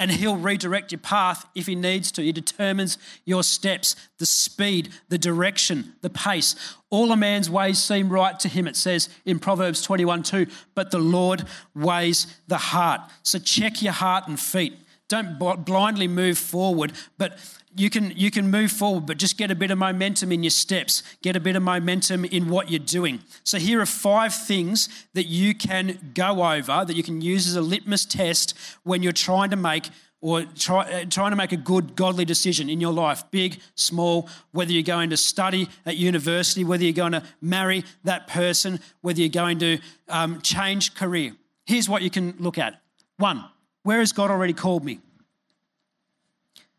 and 0.00 0.10
He'll 0.10 0.36
redirect 0.36 0.90
your 0.90 0.98
path 0.98 1.46
if 1.54 1.66
He 1.66 1.76
needs 1.76 2.10
to. 2.12 2.22
He 2.22 2.32
determines 2.32 2.98
your 3.24 3.44
steps, 3.44 3.94
the 4.18 4.26
speed, 4.26 4.88
the 5.10 5.18
direction, 5.18 5.94
the 6.00 6.10
pace. 6.10 6.56
All 6.88 7.12
a 7.12 7.16
man's 7.16 7.48
ways 7.48 7.80
seem 7.80 8.08
right 8.08 8.38
to 8.40 8.48
him, 8.48 8.66
it 8.66 8.74
says 8.74 9.08
in 9.24 9.38
Proverbs 9.38 9.82
21 9.82 10.24
2, 10.24 10.46
but 10.74 10.90
the 10.90 10.98
Lord 10.98 11.44
weighs 11.74 12.26
the 12.48 12.56
heart. 12.56 13.02
So 13.22 13.38
check 13.38 13.82
your 13.82 13.92
heart 13.92 14.26
and 14.26 14.40
feet. 14.40 14.74
Don't 15.10 15.40
blindly 15.64 16.06
move 16.06 16.38
forward, 16.38 16.92
but 17.18 17.36
you 17.74 17.90
can 17.90 18.12
you 18.16 18.30
can 18.30 18.48
move 18.48 18.70
forward 18.70 19.06
but 19.06 19.16
just 19.16 19.36
get 19.36 19.50
a 19.50 19.56
bit 19.56 19.72
of 19.72 19.78
momentum 19.78 20.30
in 20.30 20.44
your 20.44 20.52
steps. 20.52 21.02
Get 21.20 21.34
a 21.34 21.40
bit 21.40 21.56
of 21.56 21.64
momentum 21.64 22.24
in 22.24 22.48
what 22.48 22.70
you're 22.70 22.78
doing. 22.78 23.18
So 23.42 23.58
here 23.58 23.80
are 23.80 23.86
five 23.86 24.32
things 24.32 24.88
that 25.14 25.26
you 25.26 25.52
can 25.52 26.12
go 26.14 26.44
over 26.44 26.84
that 26.84 26.94
you 26.94 27.02
can 27.02 27.20
use 27.20 27.48
as 27.48 27.56
a 27.56 27.60
litmus 27.60 28.04
test 28.06 28.56
when 28.84 29.02
you're 29.02 29.12
trying 29.12 29.50
to 29.50 29.56
make 29.56 29.90
or 30.20 30.44
try, 30.44 30.82
uh, 30.82 31.04
trying 31.06 31.30
to 31.30 31.36
make 31.36 31.50
a 31.50 31.56
good 31.56 31.96
godly 31.96 32.24
decision 32.24 32.70
in 32.70 32.80
your 32.80 32.92
life 32.92 33.24
big 33.32 33.58
small 33.74 34.28
whether 34.52 34.70
you're 34.70 34.82
going 34.84 35.10
to 35.10 35.16
study 35.16 35.68
at 35.84 35.96
university 35.96 36.62
whether 36.62 36.84
you're 36.84 36.92
going 36.92 37.10
to 37.10 37.22
marry 37.40 37.82
that 38.04 38.28
person 38.28 38.78
whether 39.00 39.18
you're 39.18 39.28
going 39.28 39.58
to 39.58 39.76
um, 40.08 40.40
change 40.40 40.94
career. 40.94 41.32
Here's 41.66 41.88
what 41.88 42.02
you 42.02 42.10
can 42.10 42.36
look 42.38 42.58
at. 42.58 42.80
One 43.16 43.44
where 43.82 43.98
has 43.98 44.12
god 44.12 44.30
already 44.30 44.52
called 44.52 44.84
me 44.84 45.00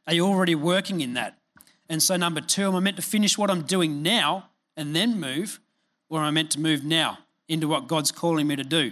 are 0.08 0.14
you 0.14 0.26
already 0.26 0.56
working 0.56 1.02
in 1.02 1.14
that? 1.14 1.38
And 1.88 2.02
so, 2.02 2.16
number 2.16 2.42
two, 2.42 2.68
am 2.68 2.76
I 2.76 2.80
meant 2.80 2.96
to 2.96 3.02
finish 3.02 3.38
what 3.38 3.50
I'm 3.50 3.62
doing 3.62 4.02
now 4.02 4.50
and 4.76 4.96
then 4.96 5.20
move, 5.20 5.60
or 6.10 6.20
am 6.20 6.26
I 6.26 6.32
meant 6.32 6.52
to 6.52 6.60
move 6.60 6.84
now 6.84 7.20
into 7.48 7.68
what 7.68 7.88
God's 7.88 8.12
calling 8.12 8.48
me 8.48 8.56
to 8.56 8.64
do? 8.64 8.92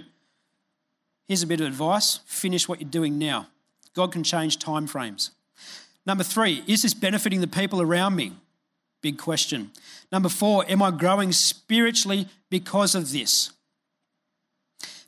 Here's 1.28 1.44
a 1.44 1.48
bit 1.48 1.62
of 1.62 1.68
advice 1.68 2.20
finish 2.26 2.68
what 2.68 2.82
you're 2.82 2.90
doing 2.90 3.18
now. 3.18 3.48
God 3.94 4.12
can 4.12 4.24
change 4.24 4.60
time 4.60 4.88
frames. 4.88 5.32
Number 6.06 6.24
three, 6.24 6.64
is 6.68 6.84
this 6.84 6.94
benefiting 6.94 7.42
the 7.42 7.48
people 7.48 7.82
around 7.82 8.16
me? 8.16 8.34
Big 9.02 9.18
question. 9.18 9.72
Number 10.12 10.30
four, 10.30 10.66
am 10.70 10.82
I 10.82 10.92
growing 10.92 11.32
spiritually 11.32 12.28
because 12.50 12.96
of 12.96 13.12
this? 13.12 13.52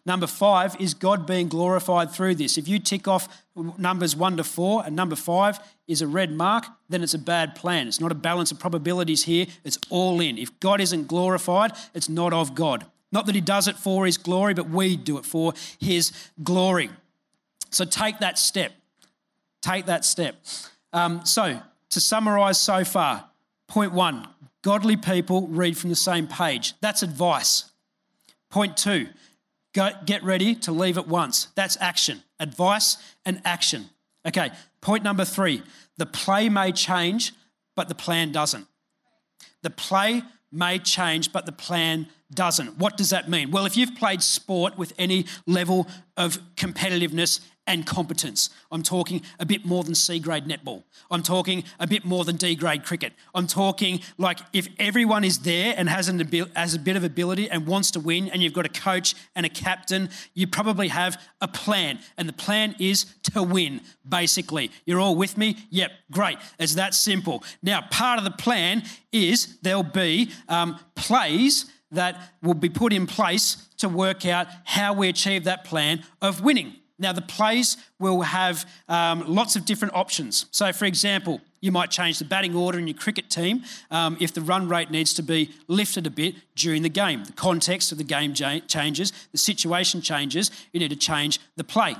Number 0.05 0.25
five 0.25 0.75
is 0.79 0.93
God 0.93 1.27
being 1.27 1.47
glorified 1.47 2.11
through 2.11 2.35
this. 2.35 2.57
If 2.57 2.67
you 2.67 2.79
tick 2.79 3.07
off 3.07 3.43
numbers 3.55 4.15
one 4.15 4.37
to 4.37 4.43
four 4.43 4.83
and 4.83 4.95
number 4.95 5.15
five 5.15 5.59
is 5.87 6.01
a 6.01 6.07
red 6.07 6.31
mark, 6.31 6.65
then 6.89 7.03
it's 7.03 7.13
a 7.13 7.19
bad 7.19 7.55
plan. 7.55 7.87
It's 7.87 7.99
not 7.99 8.11
a 8.11 8.15
balance 8.15 8.51
of 8.51 8.59
probabilities 8.59 9.25
here, 9.25 9.45
it's 9.63 9.77
all 9.89 10.19
in. 10.19 10.37
If 10.37 10.59
God 10.59 10.81
isn't 10.81 11.07
glorified, 11.07 11.73
it's 11.93 12.09
not 12.09 12.33
of 12.33 12.55
God. 12.55 12.85
Not 13.11 13.25
that 13.27 13.35
He 13.35 13.41
does 13.41 13.67
it 13.67 13.75
for 13.75 14.05
His 14.05 14.17
glory, 14.17 14.53
but 14.53 14.69
we 14.69 14.97
do 14.97 15.17
it 15.17 15.25
for 15.25 15.53
His 15.79 16.11
glory. 16.41 16.89
So 17.69 17.85
take 17.85 18.19
that 18.19 18.39
step. 18.39 18.71
Take 19.61 19.85
that 19.85 20.03
step. 20.03 20.35
Um, 20.93 21.25
so, 21.25 21.61
to 21.91 22.01
summarize 22.01 22.59
so 22.59 22.83
far, 22.83 23.29
point 23.67 23.91
one 23.93 24.27
godly 24.63 24.97
people 24.97 25.47
read 25.47 25.77
from 25.77 25.89
the 25.89 25.95
same 25.95 26.27
page. 26.27 26.73
That's 26.81 27.03
advice. 27.03 27.71
Point 28.49 28.77
two, 28.77 29.07
go, 29.73 29.89
get 30.05 30.23
ready 30.23 30.55
to 30.55 30.71
leave 30.71 30.97
at 30.97 31.07
once. 31.07 31.47
That's 31.55 31.77
action. 31.79 32.23
Advice 32.39 32.97
and 33.25 33.41
action. 33.45 33.89
Okay, 34.27 34.51
point 34.81 35.03
number 35.03 35.25
three 35.25 35.63
the 35.97 36.05
play 36.05 36.49
may 36.49 36.71
change, 36.71 37.33
but 37.75 37.87
the 37.89 37.95
plan 37.95 38.31
doesn't. 38.31 38.67
The 39.61 39.69
play 39.69 40.23
may 40.51 40.79
change, 40.79 41.31
but 41.31 41.45
the 41.45 41.51
plan 41.51 42.07
doesn't. 42.33 42.77
What 42.77 42.97
does 42.97 43.09
that 43.11 43.29
mean? 43.29 43.51
Well, 43.51 43.65
if 43.65 43.77
you've 43.77 43.95
played 43.95 44.21
sport 44.21 44.77
with 44.77 44.93
any 44.97 45.25
level 45.45 45.87
of 46.17 46.39
competitiveness 46.55 47.41
and 47.67 47.85
competence. 47.85 48.49
I'm 48.71 48.83
talking 48.83 49.21
a 49.39 49.45
bit 49.45 49.65
more 49.65 49.83
than 49.83 49.95
C 49.95 50.19
grade 50.19 50.45
netball. 50.45 50.83
I'm 51.09 51.23
talking 51.23 51.63
a 51.79 51.87
bit 51.87 52.03
more 52.03 52.25
than 52.25 52.35
D 52.35 52.55
grade 52.55 52.83
cricket. 52.83 53.13
I'm 53.35 53.47
talking 53.47 54.01
like 54.17 54.39
if 54.53 54.67
everyone 54.79 55.23
is 55.23 55.39
there 55.39 55.73
and 55.77 55.87
has, 55.89 56.07
an 56.07 56.19
abil- 56.19 56.49
has 56.55 56.73
a 56.73 56.79
bit 56.79 56.95
of 56.95 57.03
ability 57.03 57.49
and 57.49 57.67
wants 57.67 57.91
to 57.91 57.99
win, 57.99 58.29
and 58.29 58.41
you've 58.41 58.53
got 58.53 58.65
a 58.65 58.69
coach 58.69 59.15
and 59.35 59.45
a 59.45 59.49
captain, 59.49 60.09
you 60.33 60.47
probably 60.47 60.87
have 60.89 61.21
a 61.39 61.47
plan. 61.47 61.99
And 62.17 62.27
the 62.27 62.33
plan 62.33 62.75
is 62.79 63.05
to 63.33 63.43
win, 63.43 63.81
basically. 64.07 64.71
You're 64.85 64.99
all 64.99 65.15
with 65.15 65.37
me? 65.37 65.57
Yep, 65.69 65.91
great. 66.11 66.37
It's 66.59 66.75
that 66.75 66.93
simple. 66.93 67.43
Now, 67.61 67.81
part 67.91 68.17
of 68.17 68.25
the 68.25 68.31
plan 68.31 68.83
is 69.11 69.57
there'll 69.61 69.83
be 69.83 70.31
um, 70.49 70.79
plays 70.95 71.65
that 71.91 72.33
will 72.41 72.53
be 72.53 72.69
put 72.69 72.93
in 72.93 73.05
place 73.05 73.67
to 73.77 73.89
work 73.89 74.25
out 74.25 74.47
how 74.63 74.93
we 74.93 75.09
achieve 75.09 75.43
that 75.43 75.65
plan 75.65 76.03
of 76.21 76.41
winning. 76.41 76.75
Now, 77.01 77.11
the 77.11 77.21
plays 77.21 77.77
will 77.99 78.21
have 78.21 78.65
um, 78.87 79.25
lots 79.27 79.55
of 79.55 79.65
different 79.65 79.95
options. 79.95 80.45
So, 80.51 80.71
for 80.71 80.85
example, 80.85 81.41
you 81.59 81.71
might 81.71 81.89
change 81.89 82.19
the 82.19 82.25
batting 82.25 82.55
order 82.55 82.77
in 82.77 82.87
your 82.87 82.97
cricket 82.97 83.29
team 83.29 83.63
um, 83.89 84.17
if 84.19 84.33
the 84.33 84.41
run 84.41 84.69
rate 84.69 84.91
needs 84.91 85.13
to 85.15 85.23
be 85.23 85.51
lifted 85.67 86.05
a 86.05 86.11
bit 86.11 86.35
during 86.55 86.83
the 86.83 86.89
game. 86.89 87.23
The 87.23 87.33
context 87.33 87.91
of 87.91 87.97
the 87.97 88.03
game 88.03 88.33
changes, 88.33 89.11
the 89.31 89.37
situation 89.37 90.01
changes, 90.01 90.51
you 90.71 90.79
need 90.79 90.89
to 90.89 90.95
change 90.95 91.39
the 91.55 91.63
play. 91.63 91.95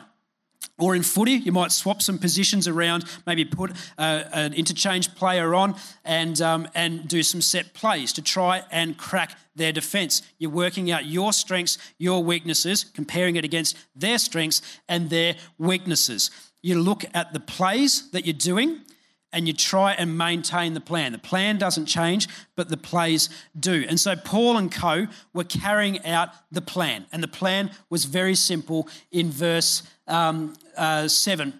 Or 0.77 0.95
in 0.95 1.03
footy, 1.03 1.33
you 1.33 1.51
might 1.51 1.71
swap 1.71 2.01
some 2.01 2.17
positions 2.17 2.67
around, 2.67 3.05
maybe 3.27 3.45
put 3.45 3.71
uh, 3.97 4.23
an 4.33 4.53
interchange 4.53 5.13
player 5.15 5.53
on 5.53 5.75
and, 6.03 6.41
um, 6.41 6.67
and 6.73 7.07
do 7.07 7.21
some 7.23 7.41
set 7.41 7.73
plays 7.73 8.13
to 8.13 8.21
try 8.21 8.63
and 8.71 8.97
crack 8.97 9.37
their 9.55 9.71
defence. 9.71 10.23
You're 10.39 10.49
working 10.49 10.89
out 10.89 11.05
your 11.05 11.33
strengths, 11.33 11.77
your 11.97 12.23
weaknesses, 12.23 12.83
comparing 12.83 13.35
it 13.35 13.45
against 13.45 13.77
their 13.95 14.17
strengths 14.17 14.61
and 14.89 15.09
their 15.09 15.35
weaknesses. 15.59 16.31
You 16.63 16.79
look 16.79 17.05
at 17.13 17.33
the 17.33 17.39
plays 17.39 18.09
that 18.11 18.25
you're 18.25 18.33
doing 18.33 18.81
and 19.33 19.47
you 19.47 19.53
try 19.53 19.93
and 19.93 20.17
maintain 20.17 20.73
the 20.73 20.81
plan. 20.81 21.11
The 21.11 21.17
plan 21.17 21.57
doesn't 21.57 21.85
change, 21.85 22.27
but 22.55 22.69
the 22.69 22.77
plays 22.77 23.29
do. 23.57 23.85
And 23.87 23.99
so 23.99 24.15
Paul 24.15 24.57
and 24.57 24.71
co 24.71 25.07
were 25.33 25.43
carrying 25.43 26.05
out 26.05 26.29
the 26.51 26.61
plan. 26.61 27.05
And 27.11 27.23
the 27.23 27.27
plan 27.27 27.71
was 27.89 28.05
very 28.05 28.35
simple 28.35 28.87
in 29.11 29.31
verse 29.31 29.83
um, 30.07 30.53
uh, 30.77 31.07
7 31.07 31.59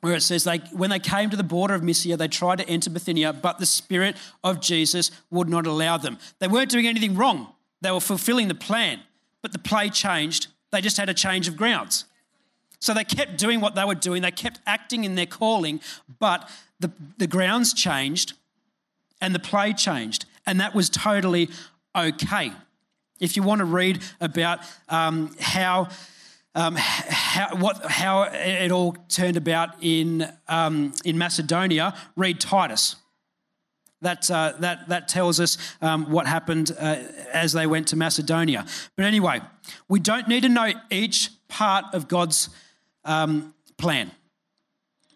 where 0.00 0.14
it 0.14 0.22
says 0.22 0.44
they 0.44 0.58
when 0.72 0.90
they 0.90 0.98
came 0.98 1.30
to 1.30 1.36
the 1.36 1.42
border 1.42 1.74
of 1.74 1.82
Mysia, 1.82 2.16
they 2.16 2.28
tried 2.28 2.56
to 2.58 2.68
enter 2.68 2.88
Bithynia, 2.90 3.32
but 3.32 3.58
the 3.58 3.66
Spirit 3.66 4.16
of 4.42 4.60
Jesus 4.60 5.10
would 5.30 5.48
not 5.48 5.66
allow 5.66 5.98
them. 5.98 6.18
They 6.38 6.48
weren't 6.48 6.70
doing 6.70 6.86
anything 6.86 7.16
wrong. 7.16 7.52
They 7.82 7.90
were 7.90 8.00
fulfilling 8.00 8.48
the 8.48 8.54
plan, 8.54 9.00
but 9.42 9.52
the 9.52 9.58
play 9.58 9.90
changed. 9.90 10.48
They 10.72 10.80
just 10.80 10.96
had 10.96 11.08
a 11.08 11.14
change 11.14 11.48
of 11.48 11.56
grounds. 11.56 12.04
So 12.80 12.94
they 12.94 13.04
kept 13.04 13.36
doing 13.38 13.60
what 13.60 13.74
they 13.74 13.84
were 13.84 13.94
doing. 13.94 14.22
They 14.22 14.30
kept 14.30 14.60
acting 14.66 15.04
in 15.04 15.14
their 15.14 15.26
calling, 15.26 15.80
but 16.18 16.48
the, 16.80 16.90
the 17.18 17.26
grounds 17.26 17.74
changed 17.74 18.32
and 19.20 19.34
the 19.34 19.38
play 19.38 19.72
changed. 19.72 20.24
And 20.46 20.60
that 20.60 20.74
was 20.74 20.88
totally 20.88 21.50
okay. 21.94 22.52
If 23.20 23.36
you 23.36 23.42
want 23.42 23.58
to 23.58 23.66
read 23.66 24.02
about 24.20 24.60
um, 24.88 25.34
how 25.38 25.88
um, 26.54 26.74
how, 26.76 27.56
what, 27.56 27.84
how 27.86 28.22
it 28.22 28.72
all 28.72 28.96
turned 29.08 29.36
about 29.36 29.76
in, 29.80 30.28
um, 30.48 30.92
in 31.04 31.16
Macedonia, 31.16 31.94
read 32.16 32.40
Titus. 32.40 32.96
That, 34.02 34.30
uh, 34.30 34.54
that, 34.60 34.88
that 34.88 35.08
tells 35.08 35.38
us 35.40 35.58
um, 35.82 36.10
what 36.10 36.26
happened 36.26 36.72
uh, 36.78 36.96
as 37.32 37.52
they 37.52 37.66
went 37.66 37.88
to 37.88 37.96
Macedonia. 37.96 38.64
But 38.96 39.04
anyway, 39.04 39.42
we 39.88 40.00
don't 40.00 40.26
need 40.26 40.42
to 40.42 40.48
know 40.48 40.72
each 40.90 41.30
part 41.48 41.84
of 41.92 42.08
God's 42.08 42.48
um, 43.04 43.54
plan. 43.78 44.10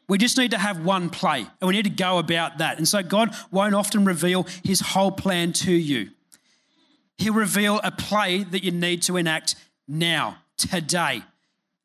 We 0.09 0.18
just 0.18 0.37
need 0.37 0.51
to 0.51 0.59
have 0.59 0.85
one 0.85 1.09
play 1.09 1.47
and 1.61 1.68
we 1.68 1.73
need 1.73 1.85
to 1.85 1.90
go 1.90 2.18
about 2.18 2.59
that. 2.59 2.77
And 2.79 2.87
so 2.87 3.03
God 3.03 3.35
won't 3.51 3.75
often 3.75 4.05
reveal 4.05 4.47
his 4.62 4.81
whole 4.81 5.11
plan 5.11 5.53
to 5.55 5.73
you. 5.73 6.11
He'll 7.16 7.35
reveal 7.35 7.81
a 7.83 7.90
play 7.90 8.44
that 8.44 8.64
you 8.64 8.70
need 8.70 9.03
to 9.03 9.16
enact 9.16 9.55
now 9.88 10.38
today 10.57 11.23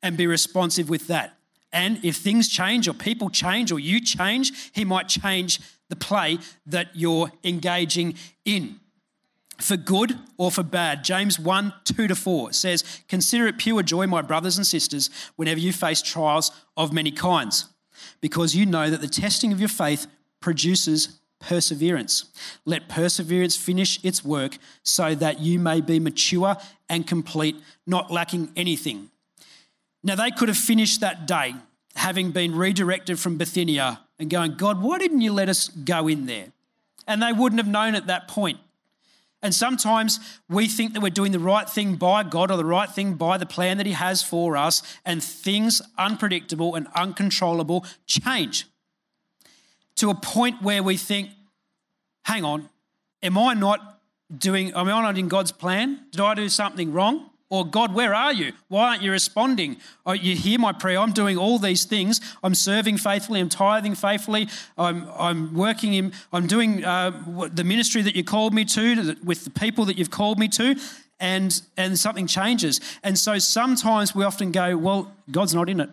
and 0.02 0.16
be 0.16 0.26
responsive 0.26 0.90
with 0.90 1.06
that. 1.06 1.36
And 1.72 2.04
if 2.04 2.16
things 2.16 2.48
change 2.48 2.88
or 2.88 2.94
people 2.94 3.30
change 3.30 3.70
or 3.70 3.78
you 3.78 4.00
change, 4.00 4.70
he 4.72 4.84
might 4.84 5.08
change 5.08 5.60
the 5.88 5.96
play 5.96 6.38
that 6.66 6.88
you're 6.94 7.30
engaging 7.44 8.14
in. 8.44 8.80
For 9.60 9.76
good 9.76 10.18
or 10.38 10.50
for 10.50 10.62
bad. 10.62 11.04
James 11.04 11.38
1 11.38 11.72
2 11.84 12.08
to 12.08 12.14
4 12.14 12.52
says, 12.52 13.02
Consider 13.08 13.46
it 13.46 13.58
pure 13.58 13.82
joy, 13.82 14.06
my 14.06 14.22
brothers 14.22 14.56
and 14.56 14.66
sisters, 14.66 15.10
whenever 15.36 15.60
you 15.60 15.72
face 15.72 16.02
trials 16.02 16.50
of 16.76 16.92
many 16.92 17.10
kinds, 17.10 17.66
because 18.20 18.54
you 18.56 18.64
know 18.64 18.88
that 18.90 19.00
the 19.00 19.08
testing 19.08 19.52
of 19.52 19.60
your 19.60 19.68
faith 19.68 20.06
produces 20.40 21.20
perseverance. 21.40 22.24
Let 22.64 22.88
perseverance 22.88 23.56
finish 23.56 24.02
its 24.04 24.24
work 24.24 24.58
so 24.82 25.14
that 25.14 25.40
you 25.40 25.58
may 25.58 25.80
be 25.80 25.98
mature 25.98 26.56
and 26.88 27.06
complete, 27.06 27.56
not 27.86 28.10
lacking 28.10 28.50
anything. 28.56 29.10
Now, 30.02 30.14
they 30.14 30.30
could 30.30 30.48
have 30.48 30.56
finished 30.56 31.00
that 31.00 31.26
day 31.26 31.54
having 31.96 32.30
been 32.30 32.54
redirected 32.54 33.18
from 33.18 33.36
Bithynia 33.36 34.00
and 34.18 34.30
going, 34.30 34.54
God, 34.54 34.80
why 34.80 34.98
didn't 34.98 35.20
you 35.20 35.32
let 35.32 35.48
us 35.48 35.68
go 35.68 36.08
in 36.08 36.26
there? 36.26 36.46
And 37.06 37.22
they 37.22 37.32
wouldn't 37.32 37.60
have 37.60 37.68
known 37.68 37.94
at 37.94 38.06
that 38.06 38.28
point. 38.28 38.58
And 39.42 39.54
sometimes 39.54 40.20
we 40.48 40.68
think 40.68 40.92
that 40.92 41.00
we're 41.00 41.10
doing 41.10 41.32
the 41.32 41.38
right 41.38 41.68
thing 41.68 41.96
by 41.96 42.22
God 42.24 42.50
or 42.50 42.58
the 42.58 42.64
right 42.64 42.90
thing 42.90 43.14
by 43.14 43.38
the 43.38 43.46
plan 43.46 43.78
that 43.78 43.86
He 43.86 43.92
has 43.92 44.22
for 44.22 44.56
us, 44.56 44.82
and 45.04 45.22
things 45.22 45.80
unpredictable 45.96 46.74
and 46.74 46.86
uncontrollable 46.94 47.86
change 48.06 48.66
to 49.96 50.10
a 50.10 50.14
point 50.14 50.62
where 50.62 50.82
we 50.82 50.96
think, 50.96 51.30
hang 52.24 52.44
on, 52.44 52.68
am 53.22 53.38
I 53.38 53.54
not 53.54 54.00
doing, 54.36 54.72
am 54.72 54.88
I 54.88 55.02
not 55.02 55.18
in 55.18 55.28
God's 55.28 55.52
plan? 55.52 56.00
Did 56.10 56.20
I 56.20 56.34
do 56.34 56.48
something 56.48 56.92
wrong? 56.92 57.29
Or, 57.50 57.66
God, 57.66 57.92
where 57.92 58.14
are 58.14 58.32
you? 58.32 58.52
Why 58.68 58.90
aren't 58.90 59.02
you 59.02 59.10
responding? 59.10 59.76
Oh, 60.06 60.12
you 60.12 60.36
hear 60.36 60.58
my 60.58 60.72
prayer. 60.72 60.98
I'm 60.98 61.12
doing 61.12 61.36
all 61.36 61.58
these 61.58 61.84
things. 61.84 62.20
I'm 62.44 62.54
serving 62.54 62.98
faithfully. 62.98 63.40
I'm 63.40 63.48
tithing 63.48 63.96
faithfully. 63.96 64.48
I'm, 64.78 65.08
I'm 65.18 65.52
working 65.52 65.94
in, 65.94 66.12
I'm 66.32 66.46
doing 66.46 66.84
uh, 66.84 67.10
the 67.52 67.64
ministry 67.64 68.02
that 68.02 68.14
you 68.14 68.22
called 68.24 68.54
me 68.54 68.64
to 68.66 69.16
with 69.24 69.44
the 69.44 69.50
people 69.50 69.84
that 69.86 69.98
you've 69.98 70.12
called 70.12 70.38
me 70.38 70.48
to. 70.48 70.76
And, 71.22 71.60
and 71.76 71.98
something 71.98 72.26
changes. 72.26 72.80
And 73.02 73.18
so 73.18 73.38
sometimes 73.38 74.14
we 74.14 74.24
often 74.24 74.52
go, 74.52 74.74
well, 74.78 75.12
God's 75.30 75.54
not 75.54 75.68
in 75.68 75.80
it. 75.80 75.90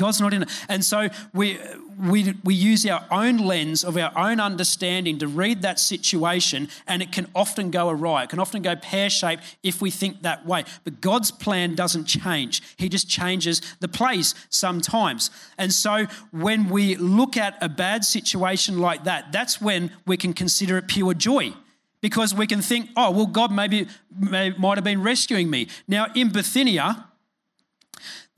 God's 0.00 0.18
not 0.18 0.32
in 0.32 0.44
it. 0.44 0.48
And 0.66 0.82
so 0.82 1.10
we, 1.34 1.58
we, 2.00 2.34
we 2.42 2.54
use 2.54 2.86
our 2.86 3.04
own 3.10 3.36
lens 3.36 3.84
of 3.84 3.98
our 3.98 4.16
own 4.16 4.40
understanding 4.40 5.18
to 5.18 5.28
read 5.28 5.60
that 5.60 5.78
situation, 5.78 6.70
and 6.86 7.02
it 7.02 7.12
can 7.12 7.26
often 7.34 7.70
go 7.70 7.90
awry. 7.90 8.22
It 8.22 8.30
can 8.30 8.38
often 8.38 8.62
go 8.62 8.74
pear 8.76 9.10
shaped 9.10 9.42
if 9.62 9.82
we 9.82 9.90
think 9.90 10.22
that 10.22 10.46
way. 10.46 10.64
But 10.84 11.02
God's 11.02 11.30
plan 11.30 11.74
doesn't 11.74 12.06
change, 12.06 12.62
He 12.78 12.88
just 12.88 13.10
changes 13.10 13.60
the 13.80 13.88
place 13.88 14.34
sometimes. 14.48 15.30
And 15.58 15.70
so 15.70 16.06
when 16.30 16.70
we 16.70 16.96
look 16.96 17.36
at 17.36 17.58
a 17.60 17.68
bad 17.68 18.02
situation 18.02 18.78
like 18.78 19.04
that, 19.04 19.32
that's 19.32 19.60
when 19.60 19.90
we 20.06 20.16
can 20.16 20.32
consider 20.32 20.78
it 20.78 20.88
pure 20.88 21.12
joy 21.12 21.52
because 22.00 22.34
we 22.34 22.46
can 22.46 22.62
think, 22.62 22.88
oh, 22.96 23.10
well, 23.10 23.26
God 23.26 23.52
maybe 23.52 23.86
may, 24.18 24.50
might 24.50 24.78
have 24.78 24.84
been 24.84 25.02
rescuing 25.02 25.50
me. 25.50 25.68
Now, 25.86 26.06
in 26.14 26.30
Bithynia, 26.30 27.09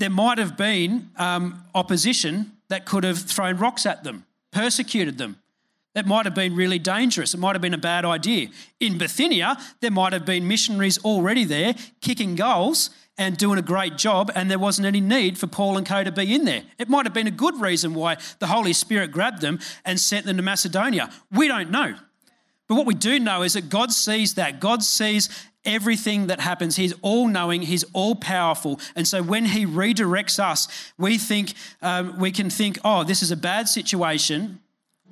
there 0.03 0.11
might 0.11 0.39
have 0.39 0.57
been 0.57 1.11
um, 1.17 1.65
opposition 1.77 2.51
that 2.67 2.85
could 2.85 3.05
have 3.05 3.19
thrown 3.19 3.57
rocks 3.57 3.87
at 3.87 4.03
them, 4.03 4.27
persecuted 4.51 5.17
them. 5.17 5.37
That 5.95 6.07
might 6.07 6.25
have 6.25 6.35
been 6.35 6.57
really 6.57 6.81
dangerous. 6.81 7.35
It 7.35 7.37
might 7.39 7.55
have 7.55 7.63
been 7.63 7.73
a 7.73 7.79
bad 7.79 8.05
idea. 8.05 8.49
In 8.81 8.99
Bithynia, 8.99 9.57
there 9.81 9.93
might 9.93 10.13
have 10.13 10.25
been 10.25 10.49
missionaries 10.49 10.99
already 11.05 11.45
there 11.45 11.77
kicking 12.01 12.35
goals 12.35 12.91
and 13.17 13.37
doing 13.37 13.61
a 13.61 13.63
great 13.63 13.97
job, 13.97 14.33
and 14.35 14.51
there 14.51 14.59
wasn't 14.59 14.87
any 14.87 15.01
need 15.01 15.39
for 15.39 15.47
Paul 15.47 15.77
and 15.77 15.87
Co 15.87 16.03
to 16.03 16.11
be 16.11 16.35
in 16.35 16.47
there. 16.47 16.63
It 16.79 16.89
might 16.89 17.07
have 17.07 17.15
been 17.15 17.29
a 17.29 17.31
good 17.31 17.61
reason 17.61 17.95
why 17.95 18.17
the 18.41 18.49
Holy 18.49 18.73
Spirit 18.73 19.13
grabbed 19.13 19.41
them 19.41 19.61
and 19.85 20.01
sent 20.01 20.27
them 20.27 20.37
to 20.37 20.43
Macedonia. 20.43 21.13
We 21.31 21.47
don't 21.47 21.71
know. 21.71 21.95
But 22.69 22.75
what 22.75 22.87
we 22.87 22.95
do 22.95 23.21
know 23.21 23.43
is 23.43 23.53
that 23.53 23.69
God 23.69 23.93
sees 23.93 24.35
that. 24.35 24.59
God 24.59 24.83
sees 24.83 25.29
everything 25.65 26.27
that 26.27 26.41
happens. 26.41 26.77
He's 26.77 26.95
all 27.03 27.29
knowing, 27.29 27.63
He's 27.63 27.85
all 27.93 28.15
powerful. 28.15 28.81
And 28.97 29.07
so 29.07 29.23
when 29.23 29.47
He 29.47 29.67
redirects 29.67 30.39
us, 30.39 30.69
we 30.99 31.19
think, 31.19 31.55
um, 31.81 32.19
we 32.19 32.31
can 32.31 32.51
think, 32.51 32.79
oh, 32.85 33.05
this 33.05 33.23
is 33.23 33.31
a 33.31 33.37
bad 33.37 33.69
situation 33.69 34.61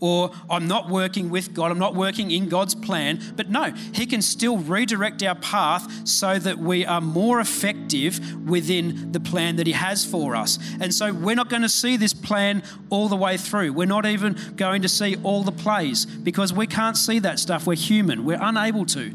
or 0.01 0.31
I'm 0.49 0.67
not 0.67 0.89
working 0.89 1.31
with 1.31 1.55
God, 1.55 1.71
I'm 1.71 1.79
not 1.79 1.95
working 1.95 2.31
in 2.31 2.49
God's 2.49 2.75
plan. 2.75 3.21
But 3.37 3.51
no, 3.51 3.73
He 3.93 4.07
can 4.07 4.23
still 4.23 4.59
redirect 4.59 5.23
our 5.23 5.35
path 5.35 6.09
so 6.09 6.39
that 6.39 6.59
we 6.59 6.85
are 6.85 7.01
more 7.01 7.41
effective 7.41 8.49
within 8.49 9.13
the 9.13 9.21
plan 9.21 9.57
that 9.57 9.67
He 9.67 9.73
has 9.73 10.05
for 10.05 10.35
us. 10.35 10.59
And 10.81 10.95
so 10.95 11.13
we're 11.13 11.37
not 11.37 11.51
going 11.51 11.63
to 11.63 11.69
see 11.69 11.97
this 11.97 12.15
plan 12.15 12.63
all 12.89 13.09
the 13.09 13.17
way 13.17 13.37
through. 13.37 13.73
We're 13.73 13.87
not 13.87 14.07
even 14.07 14.37
going 14.57 14.83
to 14.83 14.89
see 14.89 15.17
all 15.23 15.43
the 15.43 15.53
plays 15.53 16.07
because 16.07 16.53
we 16.53 16.67
can't 16.67 16.97
see 16.97 17.19
that 17.21 17.39
stuff. 17.39 17.67
We're 17.67 17.77
human, 17.77 18.25
we're 18.25 18.41
unable 18.41 18.87
to. 18.87 19.15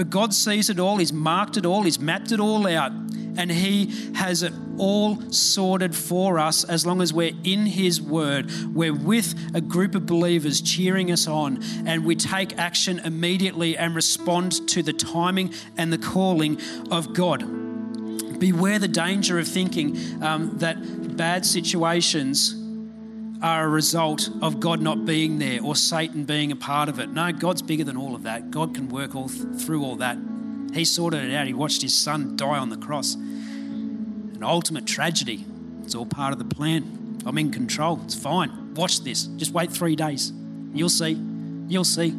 But 0.00 0.08
God 0.08 0.32
sees 0.32 0.70
it 0.70 0.80
all, 0.80 0.96
He's 0.96 1.12
marked 1.12 1.58
it 1.58 1.66
all, 1.66 1.82
He's 1.82 1.98
mapped 1.98 2.32
it 2.32 2.40
all 2.40 2.66
out 2.66 2.90
and 2.90 3.50
He 3.50 3.92
has 4.14 4.42
it 4.42 4.54
all 4.78 5.20
sorted 5.30 5.94
for 5.94 6.38
us 6.38 6.64
as 6.64 6.86
long 6.86 7.02
as 7.02 7.12
we're 7.12 7.34
in 7.44 7.66
His 7.66 8.00
Word. 8.00 8.50
We're 8.74 8.94
with 8.94 9.34
a 9.54 9.60
group 9.60 9.94
of 9.94 10.06
believers 10.06 10.62
cheering 10.62 11.12
us 11.12 11.26
on, 11.26 11.62
and 11.84 12.06
we 12.06 12.16
take 12.16 12.58
action 12.58 13.00
immediately 13.00 13.76
and 13.76 13.94
respond 13.94 14.66
to 14.70 14.82
the 14.82 14.94
timing 14.94 15.52
and 15.76 15.92
the 15.92 15.98
calling 15.98 16.58
of 16.90 17.12
God. 17.12 17.40
Beware 18.40 18.78
the 18.78 18.88
danger 18.88 19.38
of 19.38 19.46
thinking 19.46 20.22
um, 20.22 20.56
that 20.60 21.18
bad 21.18 21.44
situations 21.44 22.54
are 23.42 23.64
a 23.64 23.68
result 23.68 24.28
of 24.42 24.60
God 24.60 24.80
not 24.80 25.06
being 25.06 25.38
there 25.38 25.62
or 25.62 25.74
Satan 25.74 26.24
being 26.24 26.52
a 26.52 26.56
part 26.56 26.88
of 26.88 26.98
it. 26.98 27.08
No, 27.10 27.32
God's 27.32 27.62
bigger 27.62 27.84
than 27.84 27.96
all 27.96 28.14
of 28.14 28.24
that. 28.24 28.50
God 28.50 28.74
can 28.74 28.88
work 28.88 29.14
all 29.14 29.28
th- 29.28 29.60
through 29.60 29.82
all 29.82 29.96
that. 29.96 30.18
He 30.74 30.84
sorted 30.84 31.24
it 31.24 31.34
out. 31.34 31.46
He 31.46 31.54
watched 31.54 31.82
his 31.82 31.94
son 31.94 32.36
die 32.36 32.58
on 32.58 32.68
the 32.68 32.76
cross. 32.76 33.14
An 33.14 34.42
ultimate 34.42 34.86
tragedy. 34.86 35.44
It's 35.82 35.94
all 35.94 36.06
part 36.06 36.32
of 36.32 36.38
the 36.38 36.44
plan. 36.44 37.18
I'm 37.24 37.38
in 37.38 37.50
control. 37.50 38.00
It's 38.04 38.14
fine. 38.14 38.74
Watch 38.74 39.00
this. 39.00 39.24
Just 39.24 39.52
wait 39.52 39.72
three 39.72 39.96
days. 39.96 40.32
You'll 40.72 40.88
see. 40.88 41.12
You'll 41.68 41.84
see. 41.84 42.14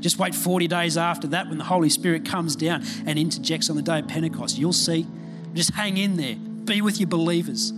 Just 0.00 0.18
wait 0.18 0.34
40 0.34 0.66
days 0.66 0.96
after 0.96 1.28
that 1.28 1.48
when 1.48 1.58
the 1.58 1.64
Holy 1.64 1.88
Spirit 1.88 2.24
comes 2.24 2.56
down 2.56 2.82
and 3.06 3.18
interjects 3.18 3.70
on 3.70 3.76
the 3.76 3.82
day 3.82 4.00
of 4.00 4.08
Pentecost. 4.08 4.58
You'll 4.58 4.72
see. 4.72 5.06
Just 5.54 5.72
hang 5.74 5.96
in 5.96 6.16
there. 6.16 6.34
Be 6.34 6.82
with 6.82 6.98
your 6.98 7.08
believers. 7.08 7.72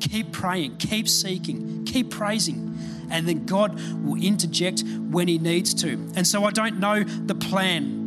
Keep 0.00 0.32
praying. 0.32 0.76
Keep 0.76 1.08
seeking. 1.08 1.84
Keep 1.84 2.10
praising. 2.10 2.78
And 3.10 3.28
then 3.28 3.44
God 3.46 3.80
will 4.02 4.22
interject 4.22 4.82
when 4.84 5.28
He 5.28 5.38
needs 5.38 5.74
to. 5.74 5.92
And 6.14 6.26
so 6.26 6.44
I 6.44 6.50
don't 6.50 6.78
know 6.78 7.02
the 7.02 7.34
plan 7.34 7.98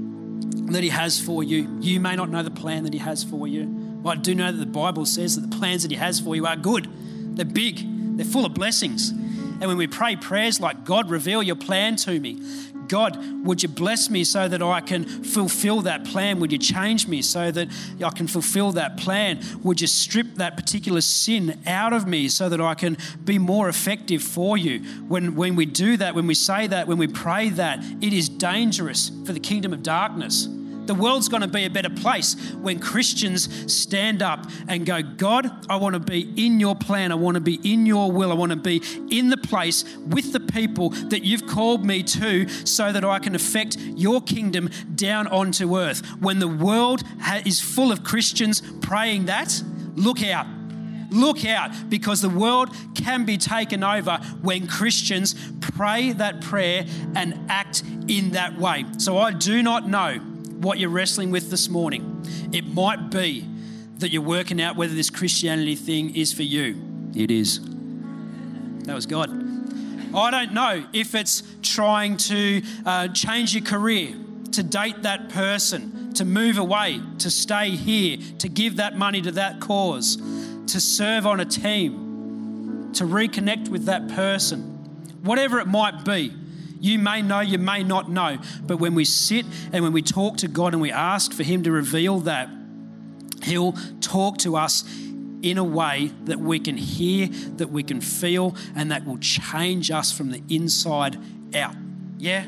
that 0.71 0.83
He 0.83 0.89
has 0.89 1.19
for 1.19 1.43
you. 1.43 1.77
You 1.81 1.99
may 1.99 2.15
not 2.15 2.29
know 2.29 2.43
the 2.43 2.51
plan 2.51 2.83
that 2.83 2.93
He 2.93 2.99
has 2.99 3.23
for 3.23 3.47
you. 3.47 3.65
But 3.65 4.17
I 4.17 4.21
do 4.21 4.35
know 4.35 4.51
that 4.51 4.57
the 4.57 4.65
Bible 4.65 5.05
says 5.05 5.35
that 5.35 5.49
the 5.49 5.57
plans 5.57 5.83
that 5.83 5.91
He 5.91 5.97
has 5.97 6.19
for 6.19 6.35
you 6.35 6.45
are 6.45 6.55
good, 6.55 6.87
they're 7.37 7.45
big, 7.45 8.17
they're 8.17 8.25
full 8.25 8.45
of 8.45 8.53
blessings. 8.53 9.09
And 9.09 9.61
when 9.61 9.77
we 9.77 9.87
pray 9.87 10.15
prayers 10.15 10.59
like, 10.59 10.83
God, 10.83 11.09
reveal 11.09 11.41
your 11.41 11.55
plan 11.55 11.95
to 11.97 12.19
me, 12.19 12.41
God, 12.87 13.45
would 13.45 13.63
you 13.63 13.69
bless 13.69 14.09
me 14.09 14.23
so 14.23 14.47
that 14.47 14.61
I 14.61 14.81
can 14.81 15.05
fulfill 15.05 15.81
that 15.81 16.05
plan? 16.05 16.39
Would 16.39 16.51
you 16.51 16.57
change 16.57 17.07
me 17.07 17.21
so 17.21 17.51
that 17.51 17.69
I 18.03 18.09
can 18.09 18.27
fulfill 18.27 18.71
that 18.73 18.97
plan? 18.97 19.41
Would 19.63 19.81
you 19.81 19.87
strip 19.87 20.35
that 20.35 20.55
particular 20.55 21.01
sin 21.01 21.59
out 21.65 21.93
of 21.93 22.07
me 22.07 22.27
so 22.27 22.49
that 22.49 22.61
I 22.61 22.75
can 22.75 22.97
be 23.23 23.37
more 23.37 23.69
effective 23.69 24.21
for 24.21 24.57
you? 24.57 24.79
When, 25.07 25.35
when 25.35 25.55
we 25.55 25.65
do 25.65 25.97
that, 25.97 26.15
when 26.15 26.27
we 26.27 26.35
say 26.35 26.67
that, 26.67 26.87
when 26.87 26.97
we 26.97 27.07
pray 27.07 27.49
that, 27.49 27.83
it 28.01 28.13
is 28.13 28.29
dangerous 28.29 29.11
for 29.25 29.33
the 29.33 29.39
kingdom 29.39 29.73
of 29.73 29.83
darkness. 29.83 30.47
The 30.85 30.95
world's 30.95 31.29
going 31.29 31.41
to 31.41 31.47
be 31.47 31.65
a 31.65 31.69
better 31.69 31.89
place 31.89 32.35
when 32.53 32.79
Christians 32.79 33.73
stand 33.73 34.21
up 34.21 34.45
and 34.67 34.85
go, 34.85 35.01
God, 35.01 35.65
I 35.69 35.77
want 35.77 35.93
to 35.93 35.99
be 35.99 36.33
in 36.35 36.59
your 36.59 36.75
plan. 36.75 37.11
I 37.11 37.15
want 37.15 37.35
to 37.35 37.41
be 37.41 37.59
in 37.63 37.85
your 37.85 38.11
will. 38.11 38.31
I 38.31 38.35
want 38.35 38.51
to 38.51 38.57
be 38.57 38.81
in 39.09 39.29
the 39.29 39.37
place 39.37 39.85
with 40.07 40.33
the 40.33 40.39
people 40.39 40.89
that 40.89 41.23
you've 41.23 41.47
called 41.47 41.85
me 41.85 42.03
to 42.03 42.47
so 42.65 42.91
that 42.91 43.05
I 43.05 43.19
can 43.19 43.35
affect 43.35 43.77
your 43.77 44.21
kingdom 44.21 44.69
down 44.95 45.27
onto 45.27 45.77
earth. 45.77 46.05
When 46.19 46.39
the 46.39 46.47
world 46.47 47.03
is 47.45 47.61
full 47.61 47.91
of 47.91 48.03
Christians 48.03 48.61
praying 48.81 49.25
that, 49.25 49.61
look 49.95 50.23
out. 50.23 50.47
Look 51.09 51.45
out 51.45 51.89
because 51.89 52.21
the 52.21 52.29
world 52.29 52.75
can 52.95 53.23
be 53.23 53.37
taken 53.37 53.83
over 53.83 54.17
when 54.41 54.65
Christians 54.65 55.35
pray 55.61 56.11
that 56.13 56.41
prayer 56.41 56.85
and 57.15 57.39
act 57.49 57.83
in 58.07 58.31
that 58.31 58.57
way. 58.57 58.85
So 58.97 59.19
I 59.19 59.31
do 59.31 59.61
not 59.61 59.87
know 59.87 60.19
what 60.63 60.79
you're 60.79 60.89
wrestling 60.89 61.29
with 61.29 61.49
this 61.49 61.69
morning. 61.69 62.25
It 62.51 62.65
might 62.65 63.09
be 63.09 63.47
that 63.97 64.11
you're 64.11 64.21
working 64.21 64.61
out 64.61 64.75
whether 64.75 64.95
this 64.95 65.09
Christianity 65.09 65.75
thing 65.75 66.15
is 66.15 66.33
for 66.33 66.43
you. 66.43 67.11
It 67.15 67.29
is. 67.29 67.59
That 68.85 68.95
was 68.95 69.05
God. 69.05 69.29
I 70.15 70.31
don't 70.31 70.53
know 70.53 70.85
if 70.93 71.15
it's 71.15 71.43
trying 71.61 72.17
to 72.17 72.61
uh, 72.85 73.07
change 73.09 73.55
your 73.55 73.63
career, 73.63 74.15
to 74.51 74.63
date 74.63 75.01
that 75.03 75.29
person, 75.29 76.13
to 76.13 76.25
move 76.25 76.57
away, 76.57 77.01
to 77.19 77.29
stay 77.31 77.71
here, 77.71 78.17
to 78.39 78.49
give 78.49 78.75
that 78.75 78.95
money 78.95 79.21
to 79.21 79.31
that 79.31 79.59
cause, 79.59 80.17
to 80.67 80.79
serve 80.79 81.25
on 81.25 81.39
a 81.39 81.45
team, 81.45 82.91
to 82.93 83.05
reconnect 83.05 83.69
with 83.69 83.85
that 83.85 84.07
person. 84.09 84.61
Whatever 85.23 85.59
it 85.59 85.67
might 85.67 86.05
be, 86.05 86.33
you 86.83 86.99
may 86.99 87.21
know, 87.21 87.39
you 87.39 87.57
may 87.57 87.81
not 87.81 88.11
know. 88.11 88.37
But 88.61 88.77
when 88.77 88.93
we 88.93 89.05
sit 89.05 89.45
and 89.71 89.85
when 89.85 89.93
we 89.93 90.01
talk 90.01 90.35
to 90.37 90.49
God 90.49 90.73
and 90.73 90.81
we 90.81 90.91
ask 90.91 91.31
for 91.31 91.43
Him 91.43 91.63
to 91.63 91.71
reveal 91.71 92.19
that, 92.21 92.49
He'll 93.41 93.71
talk 94.01 94.37
to 94.39 94.57
us 94.57 94.83
in 95.41 95.57
a 95.57 95.63
way 95.63 96.11
that 96.25 96.39
we 96.39 96.59
can 96.59 96.75
hear, 96.75 97.27
that 97.55 97.69
we 97.69 97.83
can 97.83 98.01
feel, 98.01 98.57
and 98.75 98.91
that 98.91 99.05
will 99.05 99.17
change 99.17 99.91
us 99.91 100.11
from 100.11 100.31
the 100.31 100.43
inside 100.49 101.17
out. 101.55 101.75
Yeah? 102.17 102.45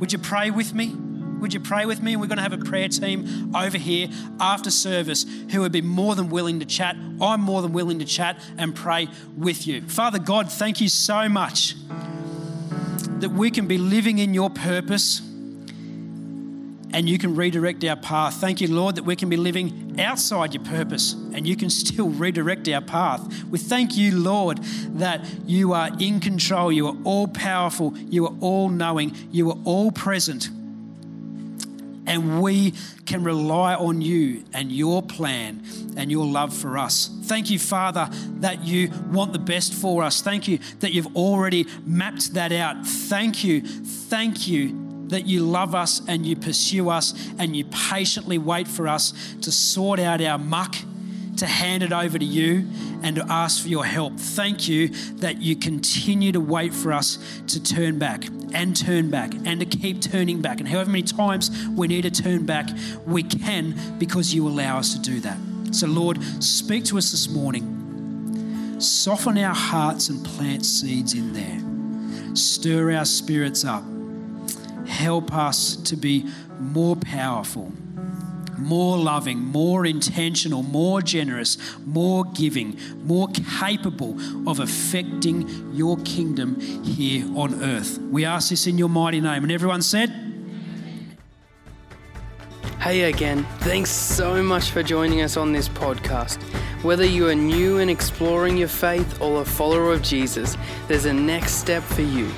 Would 0.00 0.12
you 0.12 0.18
pray 0.18 0.50
with 0.50 0.74
me? 0.74 0.96
Would 1.38 1.54
you 1.54 1.60
pray 1.60 1.86
with 1.86 2.02
me? 2.02 2.16
We're 2.16 2.26
going 2.26 2.38
to 2.38 2.42
have 2.42 2.52
a 2.52 2.58
prayer 2.58 2.88
team 2.88 3.54
over 3.54 3.78
here 3.78 4.08
after 4.40 4.72
service 4.72 5.24
who 5.52 5.60
would 5.60 5.72
be 5.72 5.82
more 5.82 6.16
than 6.16 6.30
willing 6.30 6.58
to 6.58 6.66
chat. 6.66 6.96
I'm 7.20 7.40
more 7.40 7.62
than 7.62 7.72
willing 7.72 8.00
to 8.00 8.04
chat 8.04 8.40
and 8.58 8.74
pray 8.74 9.08
with 9.36 9.68
you. 9.68 9.82
Father 9.82 10.18
God, 10.18 10.50
thank 10.50 10.80
you 10.80 10.88
so 10.88 11.28
much 11.28 11.76
that 13.22 13.30
we 13.30 13.50
can 13.50 13.66
be 13.66 13.78
living 13.78 14.18
in 14.18 14.34
your 14.34 14.50
purpose 14.50 15.20
and 16.94 17.08
you 17.08 17.18
can 17.18 17.36
redirect 17.36 17.84
our 17.84 17.96
path. 17.96 18.34
Thank 18.34 18.60
you, 18.60 18.68
Lord, 18.68 18.96
that 18.96 19.04
we 19.04 19.16
can 19.16 19.28
be 19.28 19.36
living 19.36 19.98
outside 20.00 20.54
your 20.54 20.64
purpose 20.64 21.12
and 21.12 21.46
you 21.46 21.56
can 21.56 21.70
still 21.70 22.10
redirect 22.10 22.68
our 22.68 22.80
path. 22.80 23.44
We 23.44 23.58
thank 23.58 23.96
you, 23.96 24.18
Lord, 24.18 24.58
that 24.98 25.24
you 25.46 25.72
are 25.72 25.90
in 26.00 26.20
control. 26.20 26.72
You 26.72 26.88
are 26.88 26.96
all 27.04 27.28
powerful. 27.28 27.96
You 27.96 28.26
are 28.26 28.34
all 28.40 28.68
knowing. 28.68 29.16
You 29.30 29.50
are 29.50 29.58
all 29.64 29.92
present 29.92 30.50
and 32.12 32.42
we 32.42 32.74
can 33.06 33.24
rely 33.24 33.74
on 33.74 34.02
you 34.02 34.44
and 34.52 34.70
your 34.70 35.02
plan 35.02 35.64
and 35.96 36.10
your 36.10 36.26
love 36.26 36.54
for 36.54 36.76
us. 36.76 37.08
Thank 37.22 37.48
you, 37.48 37.58
Father, 37.58 38.10
that 38.40 38.64
you 38.64 38.90
want 39.10 39.32
the 39.32 39.38
best 39.38 39.72
for 39.72 40.02
us. 40.02 40.20
Thank 40.20 40.46
you 40.46 40.58
that 40.80 40.92
you've 40.92 41.16
already 41.16 41.66
mapped 41.86 42.34
that 42.34 42.52
out. 42.52 42.86
Thank 42.86 43.42
you, 43.44 43.62
thank 43.62 44.46
you 44.46 45.06
that 45.08 45.26
you 45.26 45.42
love 45.42 45.74
us 45.74 46.02
and 46.06 46.26
you 46.26 46.36
pursue 46.36 46.90
us 46.90 47.14
and 47.38 47.56
you 47.56 47.64
patiently 47.64 48.36
wait 48.36 48.68
for 48.68 48.88
us 48.88 49.14
to 49.40 49.50
sort 49.50 49.98
out 49.98 50.20
our 50.20 50.38
muck 50.38 50.76
to 51.36 51.46
hand 51.46 51.82
it 51.82 51.92
over 51.92 52.18
to 52.18 52.24
you 52.24 52.66
and 53.02 53.16
to 53.16 53.24
ask 53.28 53.62
for 53.62 53.68
your 53.68 53.84
help. 53.84 54.18
Thank 54.18 54.68
you 54.68 54.88
that 55.16 55.40
you 55.40 55.56
continue 55.56 56.32
to 56.32 56.40
wait 56.40 56.72
for 56.72 56.92
us 56.92 57.18
to 57.48 57.62
turn 57.62 57.98
back 57.98 58.24
and 58.52 58.76
turn 58.76 59.10
back 59.10 59.32
and 59.44 59.60
to 59.60 59.66
keep 59.66 60.00
turning 60.00 60.42
back. 60.42 60.60
And 60.60 60.68
however 60.68 60.90
many 60.90 61.02
times 61.02 61.50
we 61.68 61.88
need 61.88 62.02
to 62.02 62.10
turn 62.10 62.46
back, 62.46 62.68
we 63.06 63.22
can 63.22 63.74
because 63.98 64.34
you 64.34 64.46
allow 64.46 64.78
us 64.78 64.94
to 64.94 65.00
do 65.00 65.20
that. 65.20 65.38
So, 65.72 65.86
Lord, 65.86 66.22
speak 66.42 66.84
to 66.86 66.98
us 66.98 67.10
this 67.10 67.28
morning. 67.28 68.80
Soften 68.80 69.38
our 69.38 69.54
hearts 69.54 70.08
and 70.08 70.24
plant 70.24 70.66
seeds 70.66 71.14
in 71.14 71.32
there. 71.32 72.36
Stir 72.36 72.92
our 72.92 73.04
spirits 73.04 73.64
up. 73.64 73.84
Help 74.86 75.32
us 75.32 75.76
to 75.76 75.96
be 75.96 76.28
more 76.58 76.96
powerful 76.96 77.72
more 78.62 78.98
loving, 78.98 79.38
more 79.38 79.84
intentional, 79.86 80.62
more 80.62 81.02
generous, 81.02 81.58
more 81.84 82.24
giving, 82.24 82.78
more 83.04 83.28
capable 83.58 84.16
of 84.48 84.60
affecting 84.60 85.74
your 85.74 85.96
kingdom 85.98 86.60
here 86.84 87.26
on 87.36 87.62
earth. 87.62 87.98
We 87.98 88.24
ask 88.24 88.50
this 88.50 88.66
in 88.66 88.78
your 88.78 88.88
mighty 88.88 89.20
name. 89.20 89.42
And 89.42 89.52
everyone 89.52 89.82
said, 89.82 90.10
Hey 92.80 93.02
again, 93.02 93.44
thanks 93.60 93.90
so 93.90 94.42
much 94.42 94.70
for 94.70 94.82
joining 94.82 95.20
us 95.20 95.36
on 95.36 95.52
this 95.52 95.68
podcast. 95.68 96.42
Whether 96.82 97.04
you 97.04 97.28
are 97.28 97.34
new 97.34 97.78
and 97.78 97.88
exploring 97.88 98.56
your 98.56 98.66
faith 98.66 99.22
or 99.22 99.42
a 99.42 99.44
follower 99.44 99.92
of 99.92 100.02
Jesus, 100.02 100.56
there's 100.88 101.04
a 101.04 101.12
next 101.12 101.52
step 101.52 101.84
for 101.84 102.02
you. 102.02 102.28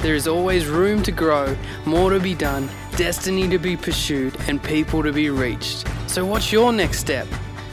There 0.00 0.16
is 0.16 0.26
always 0.26 0.66
room 0.66 1.00
to 1.04 1.12
grow, 1.12 1.56
more 1.86 2.10
to 2.10 2.18
be 2.18 2.34
done, 2.34 2.68
destiny 2.96 3.48
to 3.48 3.58
be 3.58 3.76
pursued, 3.76 4.36
and 4.48 4.62
people 4.62 5.02
to 5.02 5.12
be 5.12 5.28
reached. 5.30 5.84
So, 6.08 6.24
what's 6.24 6.52
your 6.52 6.72
next 6.72 7.00
step? 7.00 7.26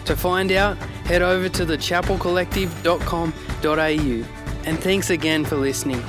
To 0.06 0.16
find 0.16 0.52
out, 0.52 0.78
head 1.06 1.22
over 1.22 1.48
to 1.50 1.64
thechapelcollective.com.au. 1.66 4.42
And 4.64 4.80
thanks 4.80 5.10
again 5.10 5.44
for 5.46 5.56
listening. 5.56 6.04